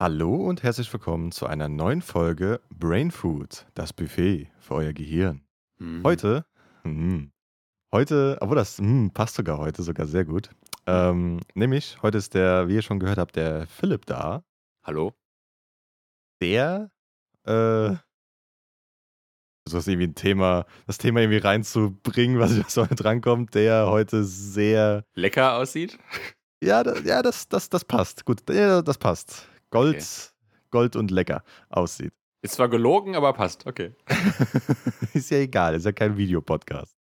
[0.00, 5.44] Hallo und herzlich willkommen zu einer neuen Folge Brain Food, das Buffet für euer Gehirn.
[5.78, 6.04] Mhm.
[6.04, 6.46] Heute,
[6.84, 7.32] hm,
[7.92, 10.50] heute, obwohl das hm, passt sogar heute sogar sehr gut.
[10.86, 14.44] Ähm, nämlich, heute ist der, wie ihr schon gehört habt, der Philipp da.
[14.84, 15.14] Hallo?
[16.40, 16.92] Der,
[17.42, 17.96] äh,
[19.68, 24.22] so ist irgendwie ein Thema, das Thema irgendwie reinzubringen, was was heute drankommt, der heute
[24.22, 25.98] sehr, Lecker aussieht?
[26.62, 28.24] ja, da, ja, das, das, das passt.
[28.24, 29.48] Gut, ja, das passt.
[29.70, 30.34] Gold,
[30.70, 32.12] Gold und lecker aussieht.
[32.40, 33.66] Ist zwar gelogen, aber passt.
[33.66, 33.94] Okay.
[35.12, 36.96] ist ja egal, ist ja kein Videopodcast.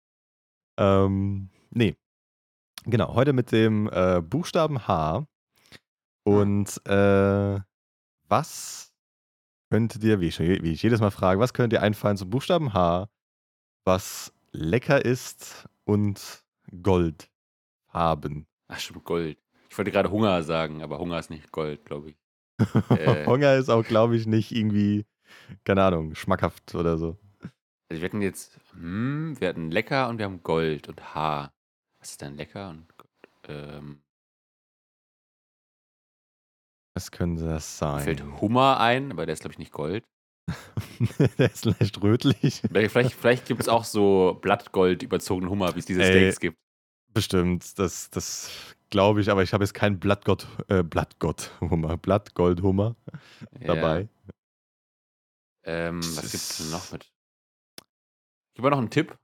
[0.79, 1.97] Ähm, nee.
[2.85, 5.27] Genau, heute mit dem äh, Buchstaben H.
[6.25, 7.61] Und äh,
[8.29, 8.93] was
[9.71, 12.73] könnte dir, wie ich, wie ich jedes Mal frage, was könnte dir einfallen zum Buchstaben
[12.73, 13.09] H,
[13.85, 16.45] was lecker ist und
[16.83, 17.31] Gold
[17.89, 18.47] haben?
[18.69, 19.39] Ach, stimmt, Gold.
[19.69, 22.17] Ich wollte gerade Hunger sagen, aber Hunger ist nicht Gold, glaube ich.
[22.91, 23.27] Äh.
[23.27, 25.05] Hunger ist auch, glaube ich, nicht irgendwie,
[25.65, 27.19] keine Ahnung, schmackhaft oder so.
[27.89, 31.53] Also wir hatten jetzt, hm, wir hatten lecker und wir haben Gold und H.
[32.01, 33.11] Was ist denn lecker und Gold?
[33.49, 34.03] Ähm,
[36.95, 38.03] Was könnte das sein?
[38.03, 40.05] fällt Hummer ein, aber der ist, glaube ich, nicht Gold.
[41.39, 42.63] der ist leicht rötlich.
[42.73, 46.11] Vielleicht, vielleicht gibt es auch so Blattgold überzogenen Hummer, wie es diese Ey.
[46.11, 46.57] Steaks gibt.
[47.17, 48.51] Bestimmt, das, das
[48.91, 52.95] glaube ich, aber ich habe jetzt keinen Blattgott, äh, Blattgott-Hummer, Blattgold-Hummer
[53.59, 54.07] dabei.
[54.27, 54.35] Ja.
[55.89, 57.11] Ähm, was Das gibt es denn noch mit?
[58.55, 59.17] Gib mal noch einen Tipp.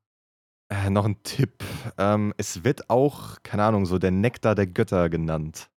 [0.70, 1.62] Äh, noch ein Tipp.
[1.98, 5.68] Ähm, es wird auch, keine Ahnung, so der Nektar der Götter genannt.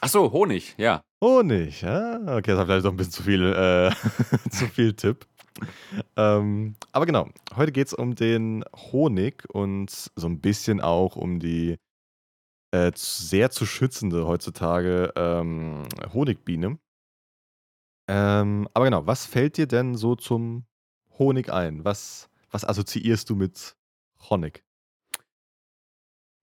[0.00, 1.02] Ach so, Honig, ja.
[1.22, 2.14] Honig, ja.
[2.38, 3.90] Okay, das war vielleicht doch ein bisschen zu viel, äh,
[4.50, 5.26] zu viel Tipp.
[6.16, 11.38] Ähm, aber genau, heute geht es um den Honig und so ein bisschen auch um
[11.40, 11.78] die
[12.72, 16.78] äh, sehr zu schützende heutzutage ähm, Honigbiene.
[18.08, 20.66] Ähm, aber genau, was fällt dir denn so zum
[21.18, 21.84] Honig ein?
[21.84, 23.76] Was, was assoziierst du mit
[24.30, 24.64] Honig?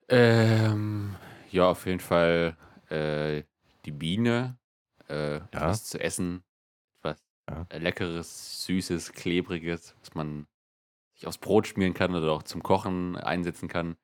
[0.10, 1.16] Ähm,
[1.52, 2.58] ja, auf jeden Fall
[2.90, 3.44] äh,
[3.86, 4.58] die Biene.
[5.10, 5.46] Äh, Ja.
[5.52, 6.44] etwas zu essen.
[7.50, 7.66] Ja.
[7.70, 10.48] äh, Leckeres, Süßes, Klebriges, was man
[11.16, 13.98] sich aufs Brot schmieren kann oder auch zum Kochen einsetzen kann.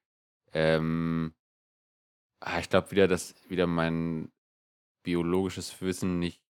[0.54, 1.34] Ähm,
[2.42, 4.32] ah, ich glaube wieder, dass wieder mein
[5.04, 6.42] biologisches Wissen nicht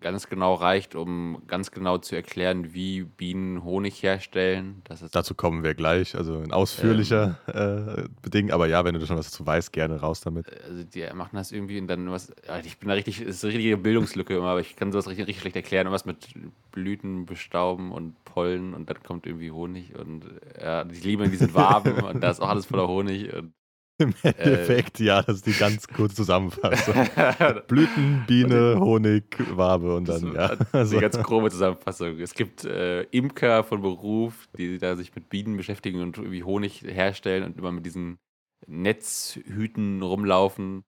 [0.00, 4.82] ganz genau reicht, um ganz genau zu erklären, wie Bienen Honig herstellen.
[5.12, 8.52] Dazu kommen wir gleich, also in ausführlicher äh, Bedingung.
[8.52, 10.46] Aber ja, wenn du schon was dazu weißt, gerne raus damit.
[10.64, 12.32] also die machen das irgendwie und dann was.
[12.64, 15.26] Ich bin da richtig, es ist eine richtige Bildungslücke immer, aber ich kann sowas richtig,
[15.28, 15.90] richtig schlecht erklären.
[15.90, 16.28] Was mit
[16.72, 20.24] Blüten bestauben und Pollen und dann kommt irgendwie Honig und
[20.60, 23.52] ja, ich liebe diesen Waben und da ist auch alles voller Honig und
[23.98, 26.94] Im Endeffekt, ja, das ist die ganz kurze Zusammenfassung.
[27.66, 29.24] Blüten, Biene, Honig,
[29.56, 30.46] Wabe und Das dann, ist ja.
[30.50, 32.18] eine Also, ganz grobe Zusammenfassung.
[32.20, 36.82] Es gibt äh, Imker von Beruf, die da sich mit Bienen beschäftigen und irgendwie Honig
[36.82, 38.18] herstellen und immer mit diesen
[38.66, 40.84] Netzhüten rumlaufen.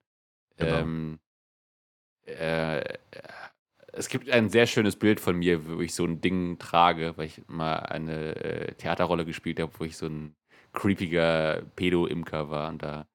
[0.57, 0.77] Genau.
[0.77, 1.19] Ähm,
[2.25, 2.83] äh,
[3.93, 7.25] es gibt ein sehr schönes Bild von mir, wo ich so ein Ding trage, weil
[7.25, 10.35] ich mal eine äh, Theaterrolle gespielt habe, wo ich so ein
[10.73, 13.07] creepiger Pedo-Imker war und da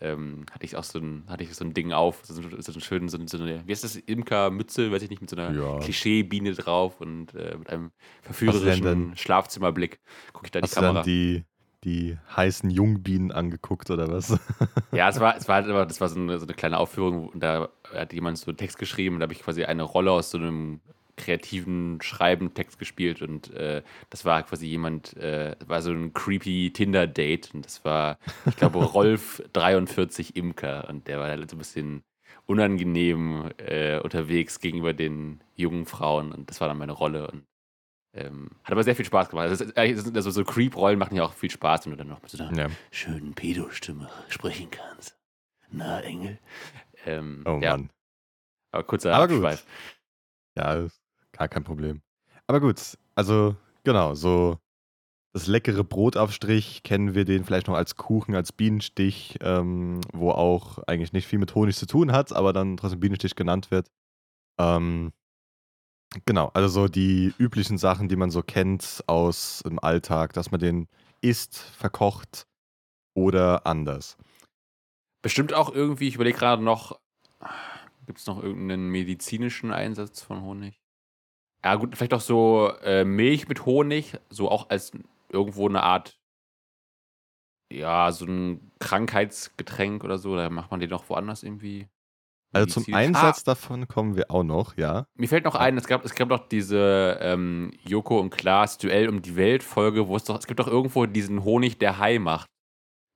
[0.00, 2.80] ähm, hatte ich auch so ein, hatte ich so ein Ding auf, so, ein- so
[2.80, 5.78] schönen, so, so eine, wie heißt das, Imker-Mütze, weiß ich nicht, mit so einer Ja.
[5.78, 10.00] Klischee-Biene drauf und äh, mit einem denn verführerischen dann- Schlafzimmerblick
[10.34, 10.92] gucke ich da in die Kamera.
[10.94, 11.44] dann die,
[11.84, 14.38] die heißen Jungbienen angeguckt oder was?
[14.92, 17.28] Ja, es war, es war halt immer, das war so eine, so eine kleine Aufführung
[17.30, 20.10] und da hat jemand so einen Text geschrieben und da habe ich quasi eine Rolle
[20.12, 20.80] aus so einem
[21.16, 27.54] kreativen Schreiben-Text gespielt und äh, das war quasi jemand, äh, war so ein creepy Tinder-Date
[27.54, 32.02] und das war, ich glaube, Rolf 43 Imker und der war halt so ein bisschen
[32.46, 37.44] unangenehm äh, unterwegs gegenüber den jungen Frauen und das war dann meine Rolle und
[38.14, 39.48] ähm, hat aber sehr viel Spaß gemacht.
[39.48, 42.42] Also, also so Creep-Rollen machen ja auch viel Spaß, wenn du dann noch mit so
[42.42, 42.68] einer ja.
[42.90, 45.18] schönen Pedo-Stimme sprechen kannst.
[45.70, 46.38] Na, Engel.
[47.04, 47.90] Ähm, Oh ja, Mann.
[48.72, 49.44] aber kurzer Aber gut.
[49.44, 49.66] Abschweif.
[50.56, 51.05] Ja, ist
[51.36, 52.02] gar kein Problem.
[52.46, 54.58] Aber gut, also genau, so
[55.36, 60.78] das leckere Brotaufstrich kennen wir den vielleicht noch als Kuchen, als Bienenstich, ähm, wo auch
[60.86, 63.90] eigentlich nicht viel mit Honig zu tun hat, aber dann trotzdem Bienenstich genannt wird.
[64.58, 65.12] Ähm,
[66.24, 70.60] genau, also so die üblichen Sachen, die man so kennt aus dem Alltag, dass man
[70.60, 70.88] den
[71.20, 72.46] isst, verkocht
[73.14, 74.16] oder anders.
[75.20, 76.98] Bestimmt auch irgendwie, ich überlege gerade noch,
[78.06, 80.80] gibt es noch irgendeinen medizinischen Einsatz von Honig?
[81.66, 84.92] Ja, gut, vielleicht auch so äh, Milch mit Honig, so auch als
[85.32, 86.16] irgendwo eine Art,
[87.72, 90.36] ja, so ein Krankheitsgetränk oder so.
[90.36, 91.88] Da macht man den auch woanders irgendwie.
[92.52, 94.92] Also zum Einsatz davon kommen wir auch noch, ja.
[94.92, 98.78] Ah, mir fällt noch ein, es gab, es gab doch diese ähm, Joko und Klaas
[98.78, 101.98] Duell um die Welt Folge, wo es doch, es gibt doch irgendwo diesen Honig, der
[101.98, 102.46] Hai macht.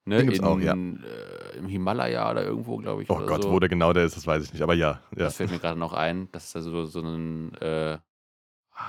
[0.07, 0.23] Ne?
[0.23, 0.75] In, auch, ja.
[0.75, 3.11] äh, Im Himalaya oder irgendwo, glaube ich.
[3.11, 3.53] Oh Gott, so.
[3.53, 4.63] wo der genau der ist, das weiß ich nicht.
[4.63, 5.27] Aber ja, ja.
[5.27, 6.29] Das fällt mir gerade noch ein.
[6.33, 7.99] Das ist also so ein äh,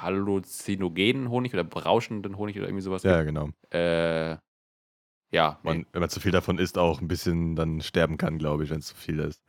[0.01, 3.03] halluzinogenen Honig oder berauschenden Honig oder irgendwie sowas.
[3.03, 3.45] Ja, ja, genau.
[3.47, 3.73] gibt.
[3.73, 4.37] Äh,
[5.31, 5.85] ja, Man, nee.
[5.93, 8.79] wenn man zu viel davon isst, auch ein bisschen dann sterben kann, glaube ich, wenn
[8.79, 9.41] es zu viel ist.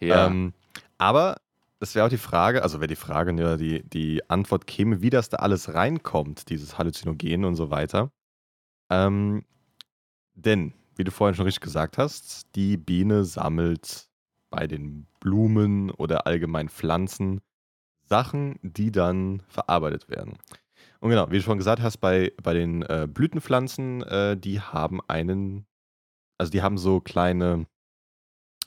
[0.00, 0.26] ja.
[0.26, 0.52] Ähm,
[0.98, 1.36] aber
[1.78, 5.10] das wäre auch die Frage, also wäre die Frage, ja, die, die Antwort käme, wie
[5.10, 8.10] das da alles reinkommt, dieses Halluzinogen und so weiter.
[8.90, 9.44] Ähm,
[10.34, 14.08] denn, wie du vorhin schon richtig gesagt hast, die Biene sammelt
[14.50, 17.40] bei den Blumen oder allgemein Pflanzen
[18.08, 20.34] Sachen, die dann verarbeitet werden.
[21.00, 25.00] Und genau, wie du schon gesagt hast, bei, bei den äh, Blütenpflanzen, äh, die haben
[25.08, 25.66] einen,
[26.38, 27.66] also die haben so kleine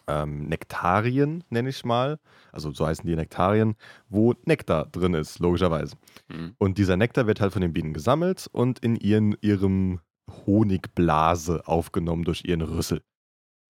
[0.07, 2.19] ähm, Nektarien, nenne ich mal.
[2.51, 3.75] Also so heißen die Nektarien,
[4.09, 5.95] wo Nektar drin ist, logischerweise.
[6.31, 6.55] Hm.
[6.57, 9.99] Und dieser Nektar wird halt von den Bienen gesammelt und in ihren, ihrem
[10.45, 13.01] Honigblase aufgenommen durch ihren Rüssel.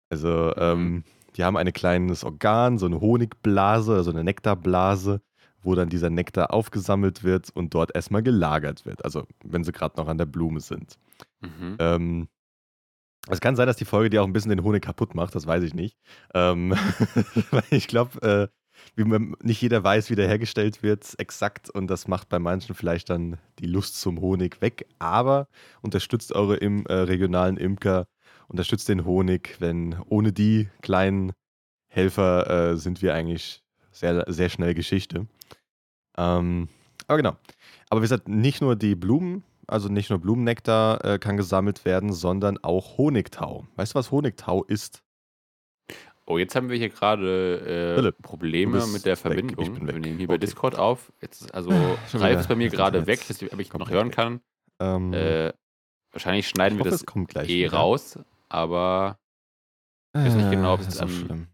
[0.09, 1.03] Also ähm,
[1.35, 5.21] die haben ein kleines Organ, so eine Honigblase, also eine Nektarblase,
[5.65, 9.03] wo dann dieser Nektar aufgesammelt wird und dort erstmal gelagert wird.
[9.03, 10.97] Also wenn sie gerade noch an der Blume sind.
[11.41, 11.75] Mhm.
[11.79, 12.27] Ähm,
[13.27, 15.47] es kann sein, dass die Folge dir auch ein bisschen den Honig kaputt macht, das
[15.47, 15.97] weiß ich nicht.
[16.33, 16.75] Ähm,
[17.71, 18.47] ich glaube, äh,
[19.41, 21.69] nicht jeder weiß, wie der hergestellt wird, exakt.
[21.69, 24.87] Und das macht bei manchen vielleicht dann die Lust zum Honig weg.
[24.99, 25.47] Aber
[25.81, 28.07] unterstützt eure im, äh, regionalen Imker,
[28.47, 31.33] unterstützt den Honig, wenn ohne die kleinen
[31.87, 33.64] Helfer äh, sind wir eigentlich
[33.95, 35.27] sehr, sehr schnell Geschichte.
[36.17, 36.69] Ähm,
[37.07, 37.35] aber genau.
[37.89, 42.13] Aber wie gesagt, nicht nur die Blumen, also nicht nur Blumennektar äh, kann gesammelt werden,
[42.13, 43.67] sondern auch Honigtau.
[43.75, 45.01] Weißt du, was Honigtau ist?
[46.27, 49.65] Oh, jetzt haben wir hier gerade äh, Philipp, Probleme mit der weg, Verbindung.
[49.65, 49.95] ich bin weg.
[49.95, 50.41] Wir nehmen hier bei Okay.
[50.45, 51.11] Discord auf.
[51.21, 51.69] Jetzt also
[52.13, 54.15] Ralf ist bei mir gerade weg, dass ich, ob ich noch hören weg.
[54.15, 54.41] kann.
[54.79, 55.53] Ähm, Äh,
[56.11, 57.77] wahrscheinlich schneiden ich wir hoffe, das es eh wieder.
[57.77, 58.17] raus,
[58.49, 59.19] aber
[60.13, 61.47] weiß nicht genau, ob es das ist so am- schlimm.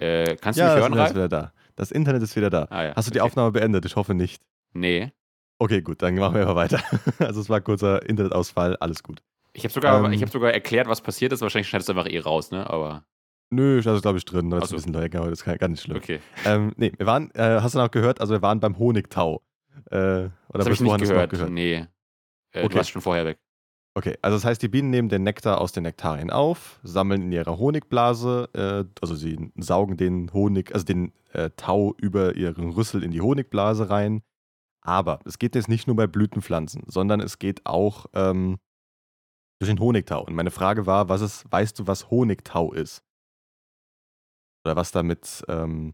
[0.00, 1.14] Äh, kannst du Ja, mich das hören, Internet ist Ralf?
[1.14, 1.52] wieder da.
[1.76, 2.66] Das Internet ist wieder da.
[2.70, 2.92] Ah, ja.
[2.96, 3.26] Hast du die okay.
[3.30, 3.84] Aufnahme beendet?
[3.84, 4.42] Ich hoffe nicht.
[4.72, 5.12] Nee.
[5.58, 6.80] Okay, gut, dann machen wir aber weiter.
[7.18, 9.22] Also es war ein kurzer Internetausfall, alles gut.
[9.52, 11.40] Ich habe sogar, Ähm, ich hab sogar erklärt, was passiert ist.
[11.42, 12.68] Wahrscheinlich schneidest du einfach eh raus, ne?
[12.68, 13.04] Aber
[13.50, 14.76] Nö, das ist glaube ich drin, das ist so.
[14.76, 15.96] ein bisschen länger, aber das ist gar nicht schlimm.
[15.96, 16.20] okay.
[16.46, 19.42] Ähm, nee, wir waren, äh, hast du noch gehört, also wir waren beim Honigtau.
[19.90, 21.50] Äh, oder Das habe ich nicht noch gehört.
[21.50, 21.74] Nee.
[21.74, 21.86] Äh,
[22.52, 22.68] Okay.
[22.68, 23.38] Du warst schon vorher weg.
[24.00, 27.32] Okay, also das heißt, die Bienen nehmen den Nektar aus den Nektarien auf, sammeln in
[27.32, 33.04] ihrer Honigblase, äh, also sie saugen den Honig, also den äh, Tau über ihren Rüssel
[33.04, 34.22] in die Honigblase rein.
[34.80, 38.58] Aber es geht jetzt nicht nur bei Blütenpflanzen, sondern es geht auch ähm,
[39.58, 40.24] durch den Honigtau.
[40.24, 43.04] Und meine Frage war, was ist, weißt du, was Honigtau ist?
[44.64, 45.92] Oder was damit ähm,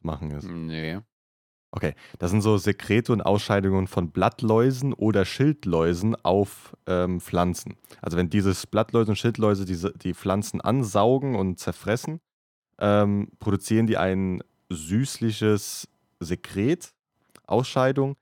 [0.00, 0.48] zu machen ist?
[0.48, 1.00] Nee.
[1.76, 7.74] Okay, das sind so Sekrete und Ausscheidungen von Blattläusen oder Schildläusen auf ähm, Pflanzen.
[8.00, 12.20] Also wenn dieses Blattläuse und Schildläuse diese, die Pflanzen ansaugen und zerfressen,
[12.78, 14.40] ähm, produzieren die ein
[14.70, 15.88] süßliches
[16.20, 16.94] Sekret,
[17.48, 18.14] Ausscheidung,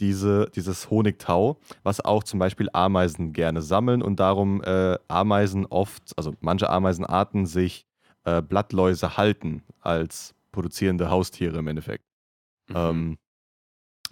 [0.00, 6.12] diese, dieses Honigtau, was auch zum Beispiel Ameisen gerne sammeln und darum äh, Ameisen oft,
[6.16, 7.86] also manche Ameisenarten sich
[8.24, 12.02] äh, Blattläuse halten als produzierende Haustiere im Endeffekt.
[12.68, 12.76] Mhm.
[12.76, 13.18] Ähm,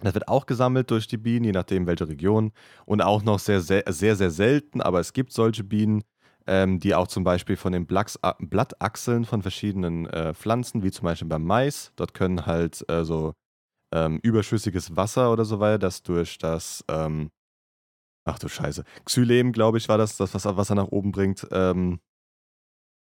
[0.00, 2.52] das wird auch gesammelt durch die Bienen, je nachdem welche Region.
[2.84, 6.02] Und auch noch sehr, sehr, sehr, sehr selten, aber es gibt solche Bienen,
[6.46, 10.90] ähm, die auch zum Beispiel von den Blacks, äh, Blattachseln von verschiedenen äh, Pflanzen, wie
[10.90, 13.34] zum Beispiel beim Mais, dort können halt äh, so
[13.92, 17.30] ähm, überschüssiges Wasser oder so weiter, das durch das, ähm,
[18.24, 21.46] ach du Scheiße, Xylem, glaube ich, war das, das was Wasser nach oben bringt.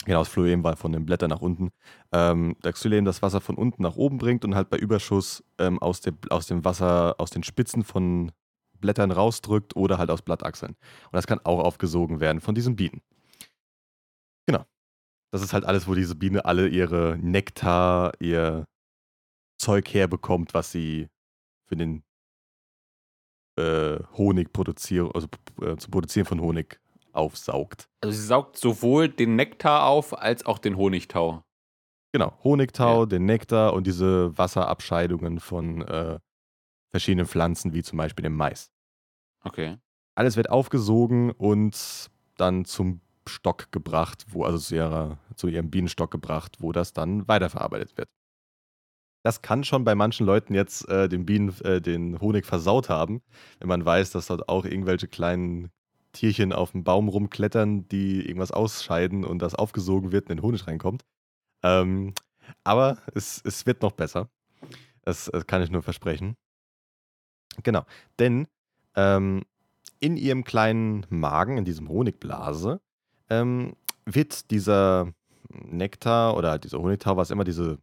[0.04, 1.70] Genau, das Phloem war von den Blättern nach unten.
[2.12, 5.78] Ähm, das Xylem das Wasser von unten nach oben bringt und halt bei Überschuss ähm,
[5.80, 8.32] aus, dem, aus dem Wasser, aus den Spitzen von
[8.80, 10.72] Blättern rausdrückt oder halt aus Blattachseln.
[10.72, 13.00] Und das kann auch aufgesogen werden von diesen Bienen.
[14.46, 14.64] Genau.
[15.30, 18.66] Das ist halt alles, wo diese Biene alle ihre Nektar, ihr
[19.58, 21.08] Zeug herbekommt, was sie
[21.68, 22.02] für den
[23.56, 25.28] äh, Honig produzieren, also
[25.60, 26.80] äh, zum Produzieren von Honig
[27.12, 27.88] aufsaugt.
[28.00, 31.42] Also sie saugt sowohl den Nektar auf als auch den Honigtau.
[32.12, 36.18] Genau, Honigtau, den Nektar und diese Wasserabscheidungen von äh,
[36.90, 38.70] verschiedenen Pflanzen, wie zum Beispiel dem Mais.
[39.44, 39.78] Okay.
[40.14, 46.10] Alles wird aufgesogen und dann zum Stock gebracht, wo also zu, ihrer, zu ihrem Bienenstock
[46.10, 48.08] gebracht, wo das dann weiterverarbeitet wird.
[49.24, 53.22] Das kann schon bei manchen Leuten jetzt äh, den Bienen äh, den Honig versaut haben,
[53.60, 55.70] wenn man weiß, dass dort auch irgendwelche kleinen
[56.12, 60.42] Tierchen auf dem Baum rumklettern, die irgendwas ausscheiden und das aufgesogen wird und in den
[60.42, 61.04] Honig reinkommt.
[61.62, 62.14] Ähm,
[62.64, 64.28] Aber es, es wird noch besser.
[65.02, 66.36] Das, das kann ich nur versprechen.
[67.62, 67.84] Genau.
[68.18, 68.46] Denn
[68.94, 69.42] ähm,
[70.00, 72.80] in ihrem kleinen Magen, in diesem Honigblase,
[73.30, 75.12] ähm, wird dieser
[75.48, 77.78] Nektar oder dieser Honigtau, was immer diese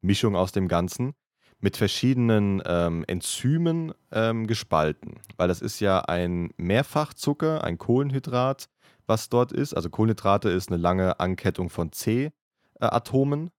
[0.00, 1.14] Mischung aus dem Ganzen,
[1.60, 5.20] mit verschiedenen ähm, Enzymen ähm, gespalten.
[5.36, 8.68] Weil das ist ja ein Mehrfachzucker, ein Kohlenhydrat,
[9.06, 9.74] was dort ist.
[9.74, 13.50] Also Kohlenhydrate ist eine lange Ankettung von C-Atomen.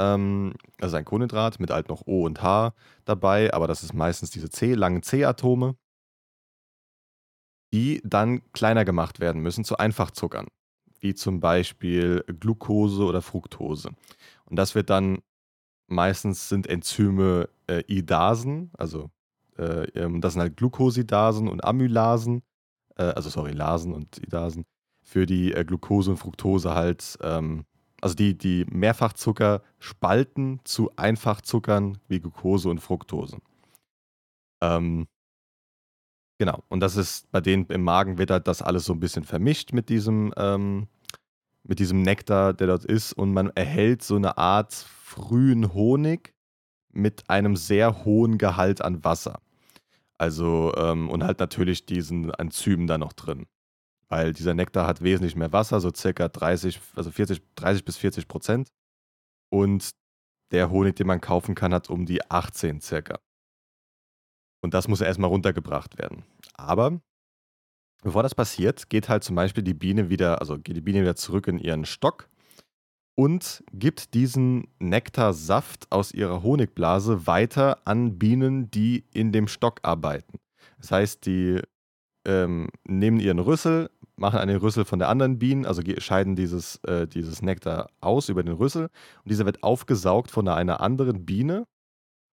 [0.00, 2.74] Ähm, also ein Kohlenhydrat mit halt noch O und H
[3.04, 5.76] dabei, aber das ist meistens diese C, langen C-Atome,
[7.72, 10.46] die dann kleiner gemacht werden müssen zu Einfachzuckern,
[11.00, 13.90] wie zum Beispiel Glucose oder Fructose.
[14.44, 15.18] Und das wird dann
[15.86, 19.10] meistens sind Enzyme äh, Idasen, also
[19.58, 22.42] äh, ähm, das sind halt Glucosidasen und Amylasen,
[22.96, 24.64] äh, also sorry, Lasen und Idasen,
[25.02, 27.64] für die äh, Glucose und Fructose halt ähm,
[28.04, 33.38] also die, die Mehrfachzucker spalten zu Einfachzuckern wie Glucose und Fructose.
[34.62, 35.08] Ähm,
[36.38, 39.24] genau, und das ist bei denen im Magen wird halt das alles so ein bisschen
[39.24, 40.86] vermischt mit diesem, ähm,
[41.64, 46.34] mit diesem Nektar, der dort ist, und man erhält so eine Art frühen Honig
[46.92, 49.40] mit einem sehr hohen Gehalt an Wasser.
[50.18, 53.46] Also, ähm, und halt natürlich diesen Enzymen da noch drin
[54.14, 58.28] weil dieser Nektar hat wesentlich mehr Wasser, so circa 30, also 40, 30 bis 40
[58.28, 58.68] Prozent.
[59.50, 59.90] Und
[60.52, 63.18] der Honig, den man kaufen kann, hat um die 18 circa.
[64.62, 66.24] Und das muss erstmal runtergebracht werden.
[66.54, 67.00] Aber
[68.04, 71.16] bevor das passiert, geht halt zum Beispiel die Biene wieder, also geht die Biene wieder
[71.16, 72.28] zurück in ihren Stock
[73.16, 80.38] und gibt diesen Nektarsaft aus ihrer Honigblase weiter an Bienen, die in dem Stock arbeiten.
[80.78, 81.60] Das heißt, die
[82.26, 87.08] ähm, nehmen ihren Rüssel, machen einen Rüssel von der anderen Bienen, also scheiden dieses, äh,
[87.08, 91.66] dieses Nektar aus über den Rüssel und dieser wird aufgesaugt von einer anderen Biene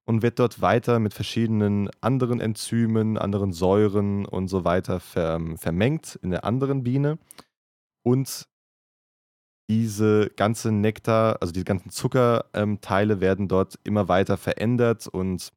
[0.05, 6.20] und wird dort weiter mit verschiedenen anderen Enzymen, anderen Säuren und so weiter ähm, vermengt
[6.22, 7.17] in der anderen Biene.
[8.03, 8.48] Und
[9.70, 15.53] diese ganze Nektar, also die ganzen Zuckerteile ähm, werden dort immer weiter verändert und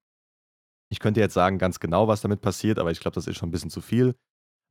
[0.91, 3.49] ich könnte jetzt sagen ganz genau, was damit passiert, aber ich glaube, das ist schon
[3.49, 4.15] ein bisschen zu viel.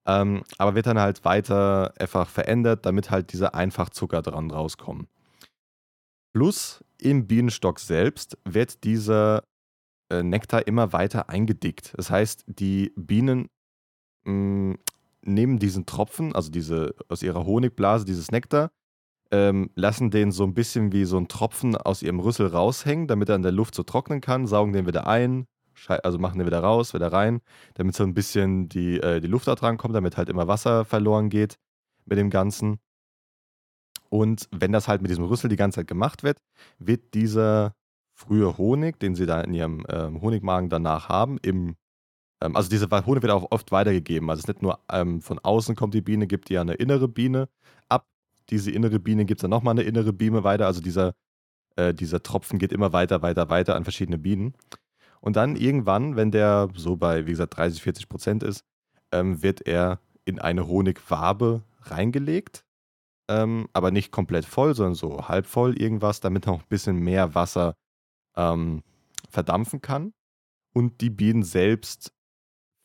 [0.08, 5.08] Ähm, aber wird dann halt weiter einfach verändert, damit halt diese Einfachzucker dran rauskommen.
[6.34, 9.44] Plus im Bienenstock selbst wird dieser
[10.10, 11.94] äh, Nektar immer weiter eingedickt.
[11.98, 13.50] Das heißt, die Bienen
[14.26, 14.78] mh, mm,
[15.26, 18.72] nehmen diesen Tropfen, also diese aus ihrer Honigblase, dieses Nektar,
[19.32, 23.30] ähm, lassen den so ein bisschen wie so ein Tropfen aus ihrem Rüssel raushängen, damit
[23.30, 25.48] er in der Luft so trocknen kann, saugen den wieder ein,
[25.88, 27.42] also machen den wieder raus, wieder rein,
[27.74, 30.86] damit so ein bisschen die, äh, die Luft da dran kommt, damit halt immer Wasser
[30.86, 31.56] verloren geht
[32.06, 32.80] mit dem Ganzen.
[34.10, 36.38] Und wenn das halt mit diesem Rüssel die ganze Zeit gemacht wird,
[36.78, 37.74] wird dieser
[38.14, 41.76] frühe Honig, den sie da in ihrem ähm, Honigmagen danach haben, im,
[42.42, 44.30] ähm, also dieser Honig wird auch oft weitergegeben.
[44.30, 47.08] Also es ist nicht nur ähm, von außen kommt die Biene, gibt ja eine innere
[47.08, 47.50] Biene
[47.90, 48.08] ab.
[48.50, 50.68] Diese innere Biene gibt es dann nochmal eine innere Biene weiter.
[50.68, 51.14] Also dieser,
[51.76, 54.54] äh, dieser Tropfen geht immer weiter, weiter, weiter an verschiedene Bienen.
[55.20, 58.64] Und dann irgendwann, wenn der so bei, wie gesagt, 30, 40 Prozent ist,
[59.12, 62.66] ähm, wird er in eine Honigwabe reingelegt.
[63.30, 67.36] Ähm, aber nicht komplett voll, sondern so halb voll irgendwas, damit noch ein bisschen mehr
[67.36, 67.76] Wasser
[68.36, 68.84] ähm,
[69.30, 70.14] verdampfen kann.
[70.74, 72.14] Und die Bienen selbst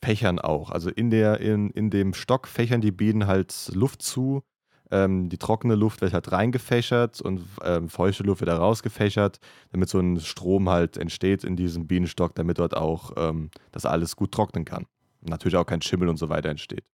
[0.03, 0.69] fächern auch.
[0.69, 4.43] Also in, der, in, in dem Stock fächern die Bienen halt Luft zu
[4.91, 9.39] ähm, die trockene Luft wird halt reingefächert und ähm, feuchte Luft wird da rausgefächert,
[9.71, 14.15] damit so ein Strom halt entsteht in diesem Bienenstock, damit dort auch ähm, das alles
[14.15, 14.85] gut trocknen kann.
[15.21, 16.85] Natürlich auch kein Schimmel und so weiter entsteht.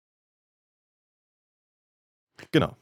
[2.51, 2.75] Genau.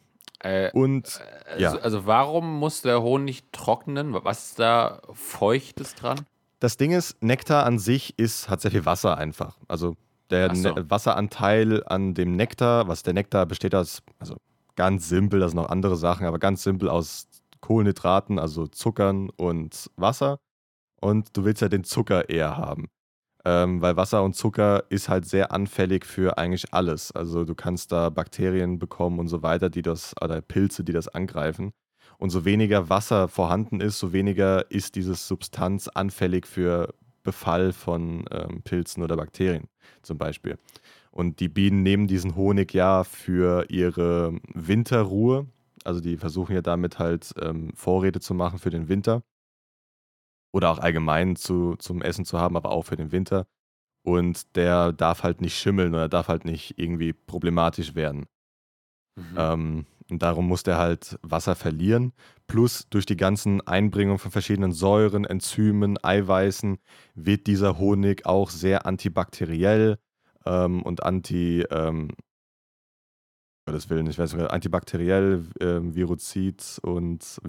[0.44, 1.22] Äh, und
[1.56, 1.70] äh, ja.
[1.70, 4.14] Also, also, warum muss der Honig trocknen?
[4.14, 6.20] Was ist da Feuchtes dran?
[6.60, 9.58] Das Ding ist, Nektar an sich ist, hat sehr viel Wasser einfach.
[9.68, 9.96] Also
[10.30, 10.74] der so.
[10.74, 14.38] ne Wasseranteil an dem Nektar, was der Nektar besteht aus, also
[14.76, 17.28] ganz simpel, das sind noch andere Sachen, aber ganz simpel aus
[17.62, 20.40] Kohlenhydraten, also Zuckern und Wasser.
[21.00, 22.90] Und du willst ja den Zucker eher haben.
[23.46, 27.12] Ähm, weil Wasser und Zucker ist halt sehr anfällig für eigentlich alles.
[27.12, 31.10] Also du kannst da Bakterien bekommen und so weiter, die das, oder Pilze, die das
[31.10, 31.74] angreifen.
[32.18, 38.26] Und so weniger Wasser vorhanden ist, so weniger ist diese Substanz anfällig für Befall von
[38.32, 39.68] ähm, Pilzen oder Bakterien
[40.04, 40.58] zum Beispiel.
[41.12, 45.48] Und die Bienen nehmen diesen Honig ja für ihre Winterruhe.
[45.84, 49.22] Also die versuchen ja damit halt ähm, Vorräte zu machen für den Winter.
[50.54, 53.46] Oder auch allgemein zu, zum Essen zu haben, aber auch für den Winter.
[54.06, 58.26] Und der darf halt nicht schimmeln oder darf halt nicht irgendwie problematisch werden.
[59.16, 59.36] Mhm.
[59.38, 62.14] Ähm, Und darum muss der halt Wasser verlieren.
[62.48, 66.78] Plus durch die ganzen Einbringungen von verschiedenen Säuren, Enzymen, Eiweißen
[67.16, 69.98] wird dieser Honig auch sehr antibakteriell
[70.46, 72.10] ähm, und anti, ähm,
[73.66, 77.40] Gottes Willen, ich weiß nicht, antibakteriell, ähm, Viruzid und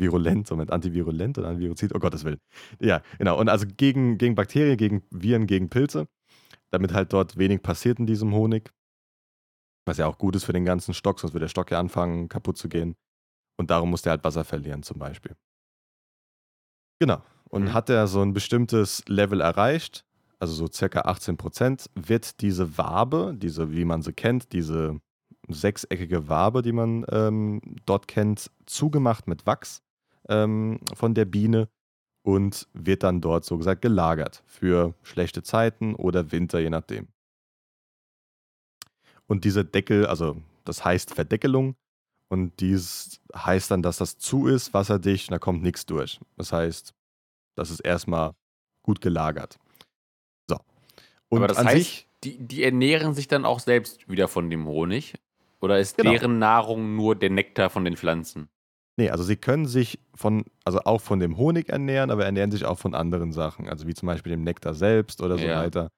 [0.00, 2.40] vir virulent, Moment, antivirulent oder Antiviruzid, oh Gottes Willen.
[2.80, 3.38] Ja, genau.
[3.38, 6.08] Und also gegen, gegen Bakterien, gegen Viren, gegen Pilze,
[6.70, 8.70] damit halt dort wenig passiert in diesem Honig.
[9.86, 12.28] Was ja auch gut ist für den ganzen Stock, sonst wird der Stock ja anfangen,
[12.28, 12.96] kaputt zu gehen.
[13.56, 15.36] Und darum muss der halt Wasser verlieren, zum Beispiel.
[16.98, 17.22] Genau.
[17.48, 17.74] Und mhm.
[17.74, 20.04] hat er so ein bestimmtes Level erreicht,
[20.38, 25.00] also so circa 18 Prozent, wird diese Wabe, diese, wie man sie kennt, diese
[25.48, 29.82] sechseckige Wabe, die man ähm, dort kennt, zugemacht mit Wachs
[30.30, 31.68] ähm, von der Biene
[32.22, 37.08] und wird dann dort so gesagt gelagert für schlechte Zeiten oder Winter, je nachdem.
[39.26, 41.76] Und dieser Deckel, also das heißt Verdeckelung.
[42.28, 46.20] Und dies heißt dann, dass das zu ist, wasserdicht und da kommt nichts durch.
[46.36, 46.94] Das heißt,
[47.56, 48.34] das ist erstmal
[48.82, 49.58] gut gelagert.
[50.48, 50.56] So.
[51.28, 54.66] Und Aber das heißt, sich, die, die ernähren sich dann auch selbst wieder von dem
[54.66, 55.14] Honig?
[55.60, 56.12] Oder ist genau.
[56.12, 58.48] deren Nahrung nur der Nektar von den Pflanzen?
[59.00, 62.66] Nee, also sie können sich von, also auch von dem Honig ernähren, aber ernähren sich
[62.66, 65.58] auch von anderen Sachen, also wie zum Beispiel dem Nektar selbst oder so ja.
[65.58, 65.88] weiter.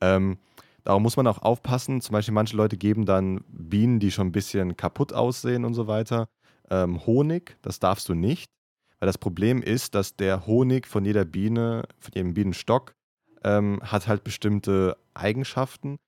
[0.00, 0.38] Ähm,
[0.82, 2.00] Darum muss man auch aufpassen.
[2.00, 5.86] Zum Beispiel, manche Leute geben dann Bienen, die schon ein bisschen kaputt aussehen und so
[5.86, 6.30] weiter,
[6.70, 7.58] ähm, Honig.
[7.60, 8.50] Das darfst du nicht.
[8.98, 12.94] Weil das Problem ist, dass der Honig von jeder Biene, von jedem Bienenstock,
[13.44, 15.98] ähm, hat halt bestimmte Eigenschaften.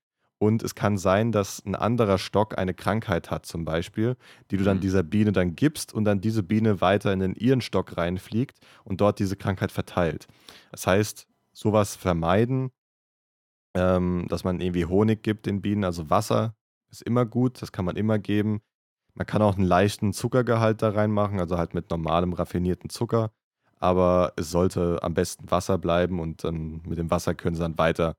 [0.41, 4.17] Und es kann sein, dass ein anderer Stock eine Krankheit hat, zum Beispiel,
[4.49, 4.81] die du dann mhm.
[4.81, 9.01] dieser Biene dann gibst und dann diese Biene weiter in den ihren Stock reinfliegt und
[9.01, 10.27] dort diese Krankheit verteilt.
[10.71, 12.71] Das heißt, sowas vermeiden
[13.73, 15.83] ähm, dass man irgendwie Honig gibt den Bienen.
[15.83, 16.55] Also Wasser
[16.89, 18.61] ist immer gut, das kann man immer geben.
[19.13, 23.31] Man kann auch einen leichten Zuckergehalt da reinmachen, also halt mit normalem raffinierten Zucker.
[23.77, 27.77] Aber es sollte am besten Wasser bleiben und dann mit dem Wasser können sie dann
[27.77, 28.15] weiter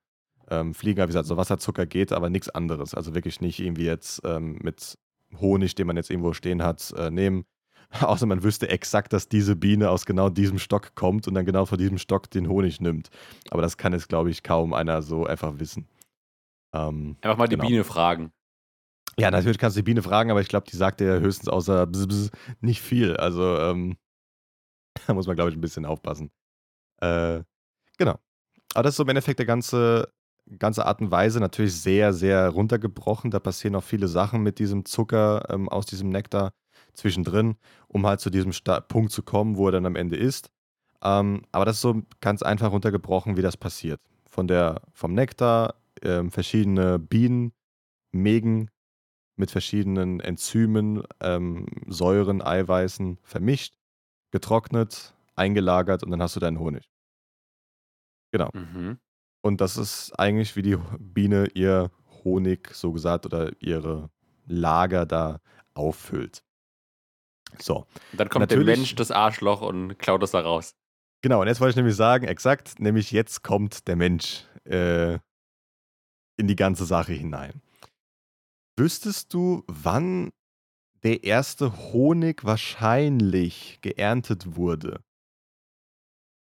[0.52, 1.02] ähm, fliegen.
[1.02, 2.94] Wie gesagt, so Wasserzucker geht, aber nichts anderes.
[2.94, 4.98] Also wirklich nicht irgendwie jetzt ähm, mit
[5.40, 7.44] Honig, den man jetzt irgendwo stehen hat, äh, nehmen.
[8.00, 11.66] Außer man wüsste exakt, dass diese Biene aus genau diesem Stock kommt und dann genau
[11.66, 13.08] von diesem Stock den Honig nimmt.
[13.50, 15.88] Aber das kann jetzt, glaube ich, kaum einer so einfach wissen.
[16.74, 17.68] Ähm, einfach mal die genau.
[17.68, 18.32] Biene fragen.
[19.18, 21.86] Ja, natürlich kannst du die Biene fragen, aber ich glaube, die sagt dir höchstens außer
[21.86, 23.16] bzz, bzz, nicht viel.
[23.16, 23.96] Also ähm,
[25.06, 26.30] da muss man, glaube ich, ein bisschen aufpassen.
[27.00, 27.42] Äh,
[27.98, 28.18] genau.
[28.74, 30.10] Aber das ist so im Endeffekt der ganze,
[30.58, 33.30] ganze Art und Weise natürlich sehr, sehr runtergebrochen.
[33.30, 36.52] Da passieren auch viele Sachen mit diesem Zucker ähm, aus diesem Nektar
[36.94, 37.56] zwischendrin,
[37.88, 40.50] um halt zu diesem Sta Punkt zu kommen, wo er dann am Ende ist.
[41.02, 44.00] Ähm, aber das ist so ganz einfach runtergebrochen, wie das passiert.
[44.28, 47.52] Von der, vom Nektar, ähm, verschiedene Bienen,
[48.12, 48.70] Megen
[49.36, 53.74] mit verschiedenen Enzymen, ähm, Säuren, Eiweißen vermischt,
[54.30, 56.88] getrocknet, eingelagert und dann hast du deinen Honig.
[58.30, 58.50] Genau.
[58.54, 58.98] Mhm.
[59.42, 61.90] Und das ist eigentlich, wie die Biene ihr
[62.24, 64.08] Honig, so gesagt, oder ihre
[64.46, 65.40] Lager da
[65.74, 66.42] auffüllt.
[67.58, 67.86] So.
[68.12, 70.74] Und dann kommt Natürlich, der Mensch, das Arschloch und klaut das da raus.
[71.22, 75.18] Genau, und jetzt wollte ich nämlich sagen, exakt, nämlich jetzt kommt der Mensch äh,
[76.36, 77.62] in die ganze Sache hinein.
[78.76, 80.30] Wüsstest du, wann
[81.02, 85.02] der erste Honig wahrscheinlich geerntet wurde?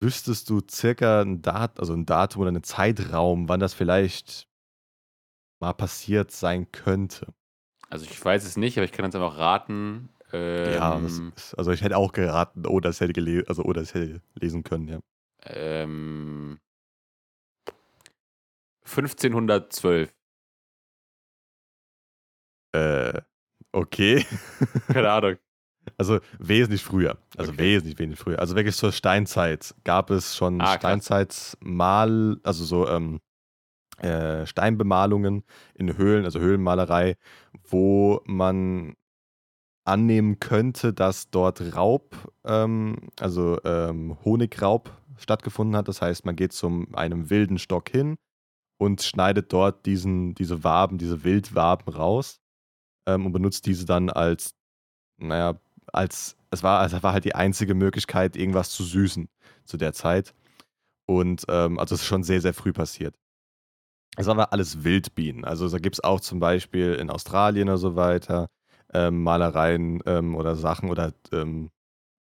[0.04, 4.46] Wüsstest du circa ein Datum, also ein Datum oder einen Zeitraum, wann das vielleicht
[5.60, 7.32] mal passiert sein könnte?
[7.88, 10.10] Also ich weiß es nicht, aber ich kann jetzt einfach raten.
[10.30, 13.94] Ähm, ja, ist, also ich hätte auch geraten, oh, das hätte gelesen, also oh, das
[13.94, 15.00] hätte lesen können, ja.
[15.42, 16.60] Ähm,
[18.84, 20.12] 1512.
[22.72, 23.22] Äh,
[23.72, 24.26] okay.
[24.88, 25.38] Keine Ahnung.
[25.96, 27.18] Also wesentlich früher.
[27.36, 27.62] Also okay.
[27.62, 28.38] wesentlich, wesentlich früher.
[28.38, 33.20] Also wirklich zur Steinzeit gab es schon ah, Steinzeitmal, also so ähm,
[33.98, 37.16] äh, Steinbemalungen in Höhlen, also Höhlenmalerei,
[37.68, 38.94] wo man
[39.84, 45.88] annehmen könnte, dass dort Raub, ähm, also ähm, Honigraub stattgefunden hat.
[45.88, 48.16] Das heißt, man geht zu einem wilden Stock hin
[48.78, 52.40] und schneidet dort diesen, diese Waben, diese Wildwaben raus
[53.06, 54.54] ähm, und benutzt diese dann als,
[55.18, 55.60] naja,
[55.92, 59.28] als, es war, also war halt die einzige Möglichkeit, irgendwas zu süßen
[59.64, 60.34] zu der Zeit.
[61.06, 63.14] Und ähm, also es ist schon sehr, sehr früh passiert.
[64.16, 65.44] Es waren alles Wildbienen.
[65.44, 68.48] Also da gibt es auch zum Beispiel in Australien oder so weiter
[68.92, 71.70] ähm, Malereien ähm, oder Sachen oder ähm,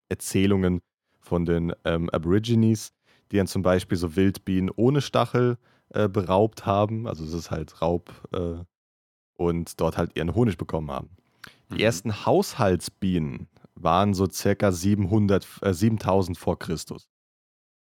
[0.09, 0.81] Erzählungen
[1.19, 2.93] von den ähm, Aborigines,
[3.31, 5.57] die dann zum Beispiel so Wildbienen ohne Stachel
[5.89, 7.07] äh, beraubt haben.
[7.07, 8.63] Also es ist halt Raub äh,
[9.37, 11.09] und dort halt ihren Honig bekommen haben.
[11.71, 11.79] Die mhm.
[11.79, 17.09] ersten Haushaltsbienen waren so circa 700, äh, 7000 vor Christus.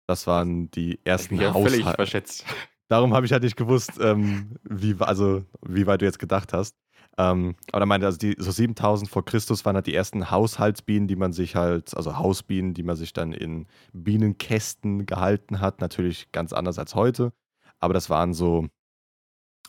[0.07, 2.45] Das waren die ersten ja völlig verschätzt.
[2.89, 6.77] Darum habe ich halt nicht gewusst, ähm, wie, also, wie weit du jetzt gedacht hast.
[7.17, 11.09] Ähm, aber er meinte, also die, so 7000 vor Christus waren halt die ersten Haushaltsbienen,
[11.09, 15.81] die man sich halt, also Hausbienen, die man sich dann in Bienenkästen gehalten hat.
[15.81, 17.33] Natürlich ganz anders als heute.
[17.81, 18.67] Aber das waren so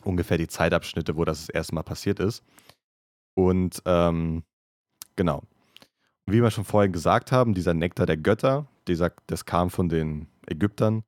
[0.02, 2.42] ungefähr die Zeitabschnitte, wo das das erste Mal passiert ist.
[3.36, 4.44] Und ähm,
[5.14, 5.42] genau.
[6.26, 10.26] Wie wir schon vorhin gesagt haben, dieser Nektar der Götter, dieser, das kam von den
[10.46, 11.04] Ägyptern,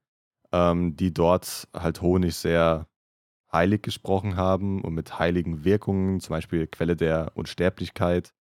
[0.52, 2.86] ähm, die dort halt Honig sehr
[3.52, 8.34] heilig gesprochen haben und mit heiligen Wirkungen, zum Beispiel Quelle der Unsterblichkeit.